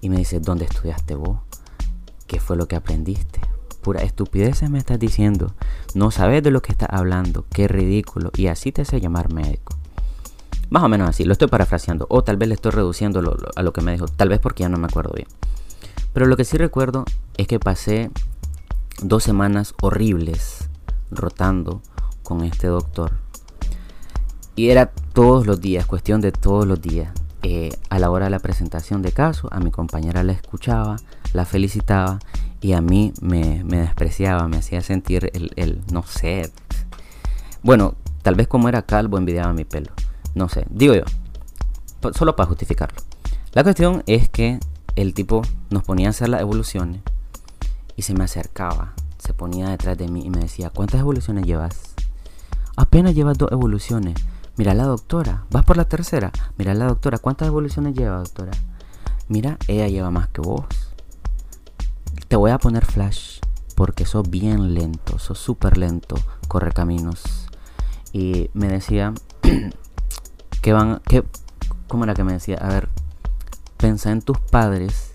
Y 0.00 0.08
me 0.08 0.16
dice, 0.16 0.40
¿dónde 0.40 0.64
estudiaste 0.64 1.14
vos? 1.14 1.40
¿Qué 2.26 2.40
fue 2.40 2.56
lo 2.56 2.66
que 2.68 2.76
aprendiste? 2.76 3.40
Pura 3.82 4.02
estupidez 4.02 4.62
me 4.70 4.78
estás 4.78 4.98
diciendo. 4.98 5.54
No 5.94 6.10
sabes 6.10 6.42
de 6.42 6.50
lo 6.50 6.62
que 6.62 6.72
estás 6.72 6.88
hablando. 6.90 7.44
Qué 7.50 7.68
ridículo. 7.68 8.30
Y 8.34 8.46
así 8.46 8.72
te 8.72 8.82
hace 8.82 8.98
llamar 8.98 9.32
médico. 9.32 9.76
Más 10.70 10.82
o 10.82 10.88
menos 10.88 11.08
así. 11.08 11.24
Lo 11.24 11.32
estoy 11.32 11.48
parafraseando. 11.48 12.06
O 12.08 12.24
tal 12.24 12.38
vez 12.38 12.48
le 12.48 12.54
estoy 12.54 12.72
reduciendo 12.72 13.20
a 13.54 13.62
lo 13.62 13.72
que 13.74 13.82
me 13.82 13.92
dijo. 13.92 14.08
Tal 14.08 14.30
vez 14.30 14.40
porque 14.40 14.62
ya 14.62 14.70
no 14.70 14.78
me 14.78 14.86
acuerdo 14.86 15.12
bien. 15.14 15.28
Pero 16.14 16.24
lo 16.26 16.36
que 16.36 16.46
sí 16.46 16.56
recuerdo 16.56 17.04
es 17.36 17.46
que 17.46 17.60
pasé 17.60 18.10
dos 19.02 19.22
semanas 19.22 19.74
horribles 19.82 20.70
rotando 21.16 21.82
con 22.22 22.42
este 22.44 22.66
doctor. 22.66 23.12
Y 24.56 24.70
era 24.70 24.86
todos 24.86 25.46
los 25.46 25.60
días, 25.60 25.86
cuestión 25.86 26.20
de 26.20 26.32
todos 26.32 26.66
los 26.66 26.80
días. 26.80 27.12
Eh, 27.42 27.76
a 27.90 27.98
la 27.98 28.10
hora 28.10 28.26
de 28.26 28.30
la 28.30 28.38
presentación 28.38 29.02
de 29.02 29.12
caso, 29.12 29.48
a 29.52 29.60
mi 29.60 29.70
compañera 29.70 30.22
la 30.22 30.32
escuchaba, 30.32 30.96
la 31.34 31.44
felicitaba 31.44 32.18
y 32.60 32.72
a 32.72 32.80
mí 32.80 33.12
me, 33.20 33.62
despreciaba, 33.64 34.48
me 34.48 34.56
hacía 34.56 34.80
sentir 34.80 35.30
el, 35.34 35.52
el, 35.56 35.82
no 35.92 36.02
sé. 36.04 36.50
Bueno, 37.62 37.96
tal 38.22 38.34
vez 38.34 38.48
como 38.48 38.70
era 38.70 38.82
calvo 38.82 39.18
envidiaba 39.18 39.52
mi 39.52 39.64
pelo. 39.64 39.92
No 40.34 40.48
sé, 40.48 40.66
digo 40.70 40.94
yo, 40.94 41.04
solo 42.14 42.34
para 42.34 42.48
justificarlo. 42.48 43.02
La 43.52 43.62
cuestión 43.62 44.02
es 44.06 44.30
que 44.30 44.58
el 44.96 45.12
tipo 45.12 45.42
nos 45.70 45.82
ponía 45.82 46.06
a 46.06 46.10
hacer 46.10 46.28
las 46.28 46.40
evoluciones 46.40 47.02
y 47.96 48.02
se 48.02 48.14
me 48.14 48.24
acercaba, 48.24 48.94
se 49.24 49.32
ponía 49.32 49.70
detrás 49.70 49.96
de 49.96 50.08
mí 50.08 50.22
y 50.24 50.30
me 50.30 50.40
decía, 50.40 50.68
¿cuántas 50.68 51.00
evoluciones 51.00 51.46
llevas? 51.46 51.94
Apenas 52.76 53.14
llevas 53.14 53.38
dos 53.38 53.50
evoluciones. 53.52 54.16
Mira 54.56 54.74
la 54.74 54.84
doctora, 54.84 55.46
vas 55.50 55.64
por 55.64 55.78
la 55.78 55.86
tercera. 55.86 56.30
Mira 56.58 56.74
la 56.74 56.86
doctora, 56.86 57.18
¿cuántas 57.18 57.48
evoluciones 57.48 57.94
lleva, 57.94 58.18
doctora? 58.18 58.52
Mira, 59.28 59.56
ella 59.66 59.88
lleva 59.88 60.10
más 60.10 60.28
que 60.28 60.42
vos. 60.42 60.66
Te 62.28 62.36
voy 62.36 62.50
a 62.50 62.58
poner 62.58 62.84
flash 62.84 63.40
porque 63.74 64.04
sos 64.04 64.28
bien 64.28 64.74
lento, 64.74 65.18
sos 65.18 65.38
súper 65.38 65.78
lento, 65.78 66.16
corre 66.46 66.72
caminos. 66.72 67.48
Y 68.12 68.50
me 68.52 68.68
decía 68.68 69.14
que 70.60 70.72
van, 70.74 71.00
que, 71.08 71.24
¿cómo 71.88 72.04
era 72.04 72.14
que 72.14 72.24
me 72.24 72.34
decía? 72.34 72.58
A 72.60 72.68
ver, 72.68 72.90
pensa 73.78 74.12
en 74.12 74.20
tus 74.20 74.38
padres, 74.38 75.12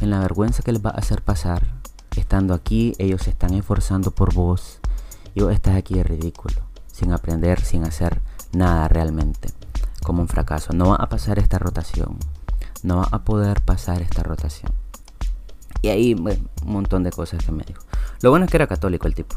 en 0.00 0.08
la 0.08 0.20
vergüenza 0.20 0.62
que 0.62 0.72
les 0.72 0.84
va 0.84 0.90
a 0.90 0.98
hacer 0.98 1.22
pasar. 1.22 1.79
Estando 2.20 2.52
aquí, 2.52 2.92
ellos 2.98 3.22
se 3.22 3.30
están 3.30 3.54
esforzando 3.54 4.10
por 4.10 4.34
vos 4.34 4.78
y 5.34 5.40
vos 5.40 5.52
estás 5.52 5.74
aquí 5.74 5.94
de 5.94 6.04
ridículo, 6.04 6.54
sin 6.86 7.12
aprender, 7.12 7.62
sin 7.62 7.82
hacer 7.82 8.20
nada 8.52 8.86
realmente, 8.88 9.48
como 10.04 10.20
un 10.20 10.28
fracaso. 10.28 10.74
No 10.74 10.90
va 10.90 10.96
a 10.96 11.08
pasar 11.08 11.38
esta 11.38 11.58
rotación, 11.58 12.18
no 12.82 12.98
va 12.98 13.08
a 13.10 13.24
poder 13.24 13.62
pasar 13.62 14.02
esta 14.02 14.22
rotación. 14.22 14.70
Y 15.80 15.88
ahí, 15.88 16.14
un 16.14 16.48
montón 16.62 17.02
de 17.04 17.10
cosas 17.10 17.42
que 17.42 17.52
me 17.52 17.64
dijo. 17.64 17.82
Lo 18.20 18.28
bueno 18.30 18.44
es 18.44 18.50
que 18.50 18.58
era 18.58 18.66
católico 18.66 19.08
el 19.08 19.14
tipo. 19.14 19.36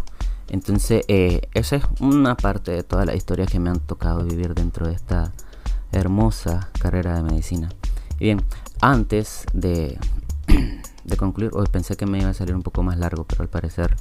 Entonces, 0.49 1.05
eh, 1.07 1.49
esa 1.53 1.77
es 1.77 1.85
una 2.01 2.35
parte 2.35 2.71
de 2.71 2.83
todas 2.83 3.05
las 3.05 3.15
historias 3.15 3.49
que 3.49 3.59
me 3.59 3.69
han 3.69 3.79
tocado 3.79 4.25
vivir 4.25 4.53
dentro 4.53 4.87
de 4.87 4.93
esta 4.93 5.31
hermosa 5.93 6.69
carrera 6.79 7.15
de 7.15 7.23
medicina. 7.23 7.69
Y 8.19 8.25
bien, 8.25 8.43
antes 8.81 9.45
de, 9.53 9.97
de 11.03 11.17
concluir, 11.17 11.51
hoy 11.53 11.65
pensé 11.71 11.95
que 11.95 12.05
me 12.05 12.19
iba 12.19 12.29
a 12.29 12.33
salir 12.33 12.55
un 12.55 12.63
poco 12.63 12.83
más 12.83 12.97
largo, 12.97 13.25
pero 13.25 13.43
al 13.43 13.49
parecer 13.49 13.95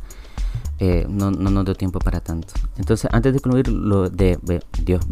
eh, 0.79 1.07
no, 1.09 1.31
no 1.31 1.51
nos 1.51 1.65
dio 1.65 1.75
tiempo 1.75 1.99
para 1.99 2.21
tanto. 2.21 2.55
Entonces, 2.77 3.11
antes 3.13 3.33
de 3.33 3.41
concluir 3.41 3.69
lo 3.69 4.11
de, 4.11 4.39
Dios, 4.83 5.07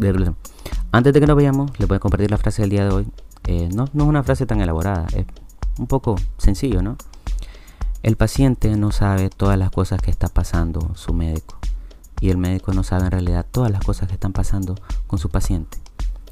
antes 0.91 1.13
de 1.13 1.19
que 1.19 1.27
nos 1.27 1.35
vayamos, 1.35 1.77
les 1.79 1.87
voy 1.87 1.97
a 1.97 1.99
compartir 1.99 2.29
la 2.31 2.37
frase 2.37 2.61
del 2.61 2.71
día 2.71 2.85
de 2.85 2.91
hoy. 2.91 3.07
Eh, 3.45 3.69
no, 3.73 3.87
no 3.93 4.03
es 4.03 4.09
una 4.09 4.23
frase 4.23 4.45
tan 4.45 4.61
elaborada, 4.61 5.07
es 5.15 5.25
un 5.77 5.87
poco 5.87 6.15
sencillo, 6.37 6.81
¿no? 6.81 6.97
El 8.03 8.15
paciente 8.17 8.75
no 8.75 8.91
sabe 8.91 9.29
todas 9.29 9.57
las 9.57 9.71
cosas 9.71 10.01
que 10.01 10.11
está 10.11 10.27
pasando 10.27 10.91
su 10.95 11.13
médico 11.13 11.59
y 12.19 12.29
el 12.29 12.37
médico 12.37 12.73
no 12.73 12.83
sabe 12.83 13.05
en 13.05 13.11
realidad 13.11 13.45
todas 13.49 13.71
las 13.71 13.83
cosas 13.83 14.07
que 14.07 14.13
están 14.13 14.33
pasando 14.33 14.75
con 15.07 15.19
su 15.19 15.29
paciente. 15.29 15.77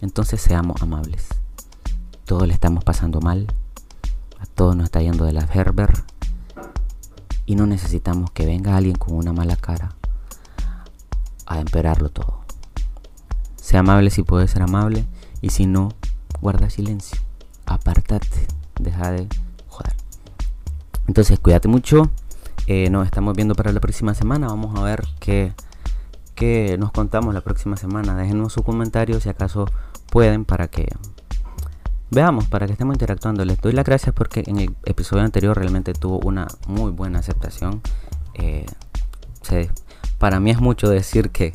Entonces 0.01 0.41
seamos 0.41 0.81
amables. 0.81 1.27
Todos 2.25 2.47
le 2.47 2.53
estamos 2.53 2.83
pasando 2.83 3.21
mal, 3.21 3.47
a 4.39 4.45
todos 4.45 4.75
nos 4.75 4.85
está 4.85 5.01
yendo 5.01 5.25
de 5.25 5.33
la 5.33 5.47
Herber 5.53 5.91
y 7.45 7.55
no 7.55 7.65
necesitamos 7.65 8.31
que 8.31 8.45
venga 8.45 8.75
alguien 8.75 8.95
con 8.95 9.15
una 9.15 9.33
mala 9.33 9.55
cara 9.55 9.95
a 11.45 11.59
emperarlo 11.59 12.09
todo. 12.09 12.39
Sea 13.55 13.81
amable 13.81 14.09
si 14.09 14.23
puede 14.23 14.47
ser 14.47 14.61
amable 14.61 15.05
y 15.41 15.49
si 15.49 15.65
no, 15.65 15.89
guarda 16.41 16.69
silencio, 16.69 17.19
apártate, 17.65 18.47
deja 18.79 19.11
de 19.11 19.27
entonces 21.09 21.39
cuídate 21.39 21.67
mucho. 21.67 22.11
Eh, 22.67 22.91
nos 22.91 23.03
estamos 23.07 23.35
viendo 23.35 23.55
para 23.55 23.71
la 23.71 23.79
próxima 23.79 24.13
semana. 24.13 24.45
Vamos 24.45 24.79
a 24.79 24.83
ver 24.83 25.07
qué, 25.19 25.53
qué 26.35 26.77
nos 26.77 26.91
contamos 26.91 27.33
la 27.33 27.41
próxima 27.41 27.77
semana. 27.77 28.15
Déjenos 28.15 28.53
sus 28.53 28.63
comentarios 28.63 29.23
si 29.23 29.29
acaso 29.29 29.65
pueden 30.11 30.45
para 30.45 30.67
que 30.67 30.87
veamos, 32.11 32.47
para 32.47 32.65
que 32.65 32.73
estemos 32.73 32.95
interactuando. 32.95 33.45
Les 33.45 33.59
doy 33.59 33.73
las 33.73 33.85
gracias 33.85 34.13
porque 34.13 34.43
en 34.45 34.59
el 34.59 34.75
episodio 34.85 35.23
anterior 35.23 35.57
realmente 35.57 35.93
tuvo 35.93 36.19
una 36.19 36.47
muy 36.67 36.91
buena 36.91 37.19
aceptación. 37.19 37.81
Eh, 38.35 38.65
para 40.17 40.39
mí 40.39 40.51
es 40.51 40.59
mucho 40.59 40.89
decir 40.89 41.31
que, 41.31 41.53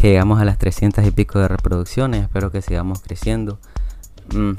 llegamos 0.00 0.40
a 0.40 0.44
las 0.44 0.58
300 0.58 1.06
y 1.06 1.10
pico 1.12 1.38
de 1.38 1.48
reproducciones. 1.48 2.22
Espero 2.22 2.50
que 2.50 2.62
sigamos 2.62 3.00
creciendo. 3.02 3.60
Mm, 4.34 4.52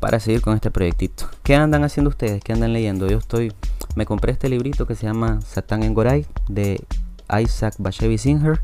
para 0.00 0.20
seguir 0.20 0.40
con 0.40 0.54
este 0.54 0.70
proyectito. 0.70 1.28
¿Qué 1.42 1.54
andan 1.56 1.84
haciendo 1.84 2.10
ustedes? 2.10 2.42
¿Qué 2.42 2.52
andan 2.52 2.72
leyendo? 2.72 3.08
Yo 3.08 3.18
estoy, 3.18 3.52
me 3.94 4.06
compré 4.06 4.32
este 4.32 4.48
librito 4.48 4.86
que 4.86 4.94
se 4.94 5.06
llama 5.06 5.40
Satán 5.42 5.82
en 5.82 5.94
Goray 5.94 6.26
de 6.48 6.84
Isaac 7.40 7.74
Bashevis 7.78 8.22
Singer. 8.22 8.60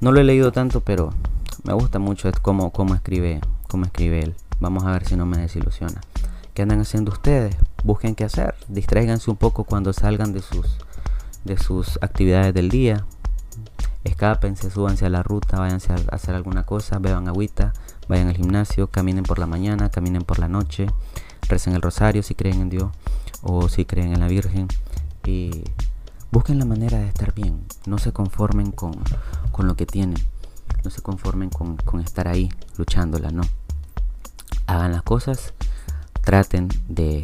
No 0.00 0.12
lo 0.12 0.20
he 0.20 0.24
leído 0.24 0.50
tanto, 0.52 0.80
pero 0.80 1.10
me 1.64 1.72
gusta 1.72 1.98
mucho 1.98 2.30
cómo, 2.42 2.70
cómo, 2.70 2.94
escribe, 2.94 3.40
cómo 3.68 3.84
escribe 3.84 4.22
él. 4.22 4.34
Vamos 4.60 4.84
a 4.84 4.92
ver 4.92 5.06
si 5.06 5.16
no 5.16 5.26
me 5.26 5.38
desilusiona. 5.38 6.00
¿Qué 6.54 6.62
andan 6.62 6.80
haciendo 6.80 7.12
ustedes? 7.12 7.56
Busquen 7.82 8.14
qué 8.14 8.24
hacer. 8.24 8.54
Distráiganse 8.68 9.30
un 9.30 9.36
poco 9.36 9.64
cuando 9.64 9.92
salgan 9.92 10.32
de 10.32 10.42
sus, 10.42 10.66
de 11.44 11.58
sus 11.58 11.98
actividades 12.02 12.54
del 12.54 12.68
día. 12.68 13.04
Escápense, 14.04 14.70
súbanse 14.70 15.06
a 15.06 15.10
la 15.10 15.22
ruta, 15.22 15.58
váyanse 15.58 15.92
a 15.92 15.96
hacer 16.12 16.34
alguna 16.34 16.64
cosa, 16.64 16.98
beban 16.98 17.28
agüita, 17.28 17.72
vayan 18.08 18.28
al 18.28 18.36
gimnasio, 18.36 18.86
caminen 18.86 19.24
por 19.24 19.38
la 19.38 19.46
mañana, 19.46 19.90
caminen 19.90 20.22
por 20.22 20.38
la 20.38 20.48
noche, 20.48 20.86
recen 21.48 21.74
el 21.74 21.82
rosario 21.82 22.22
si 22.22 22.34
creen 22.34 22.62
en 22.62 22.70
Dios 22.70 22.90
o 23.42 23.68
si 23.68 23.84
creen 23.84 24.12
en 24.12 24.20
la 24.20 24.28
Virgen 24.28 24.68
y 25.26 25.64
busquen 26.32 26.58
la 26.58 26.64
manera 26.64 26.98
de 26.98 27.08
estar 27.08 27.34
bien, 27.34 27.64
no 27.86 27.98
se 27.98 28.12
conformen 28.12 28.72
con, 28.72 28.92
lo 29.58 29.76
que 29.76 29.86
tienen, 29.86 30.18
no 30.82 30.90
se 30.90 31.02
conformen 31.02 31.50
con, 31.50 32.00
estar 32.00 32.26
ahí 32.26 32.50
luchándola, 32.78 33.30
no. 33.30 33.42
Hagan 34.70 34.92
las 34.92 35.02
cosas, 35.02 35.52
traten 36.22 36.68
de, 36.88 37.22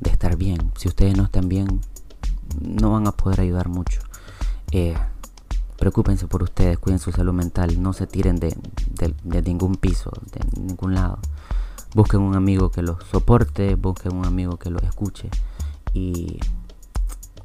de, 0.00 0.10
estar 0.10 0.36
bien. 0.36 0.72
Si 0.76 0.88
ustedes 0.88 1.16
no 1.16 1.24
están 1.24 1.48
bien, 1.48 1.80
no 2.60 2.92
van 2.92 3.06
a 3.06 3.12
poder 3.12 3.40
ayudar 3.40 3.68
mucho. 3.68 4.00
Eh, 4.72 4.94
Preocúpense 5.76 6.26
por 6.26 6.42
ustedes, 6.42 6.78
cuiden 6.78 6.98
su 6.98 7.12
salud 7.12 7.34
mental, 7.34 7.82
no 7.82 7.92
se 7.92 8.06
tiren 8.06 8.36
de, 8.36 8.56
ningún 9.44 9.76
piso, 9.76 10.10
de 10.32 10.40
ningún 10.60 10.94
lado. 10.94 11.18
Busquen 11.94 12.20
un 12.20 12.34
amigo 12.34 12.70
que 12.70 12.82
los 12.82 13.04
soporte, 13.04 13.74
busquen 13.74 14.16
un 14.16 14.24
amigo 14.24 14.56
que 14.56 14.70
los 14.70 14.82
escuche 14.82 15.28
y 15.92 16.40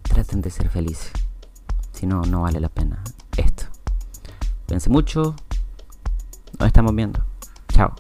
traten 0.04 0.42
de 0.42 0.50
ser 0.50 0.70
felices. 0.70 1.12
Si 1.92 2.06
no, 2.06 2.22
no 2.22 2.44
vale 2.44 2.60
la 2.62 2.70
pena 2.70 3.04
esto. 3.36 3.66
Cuídense 4.66 4.90
mucho. 4.90 5.36
Nos 6.58 6.68
estamos 6.68 6.96
viendo. 6.96 7.22
Chao. 7.68 7.94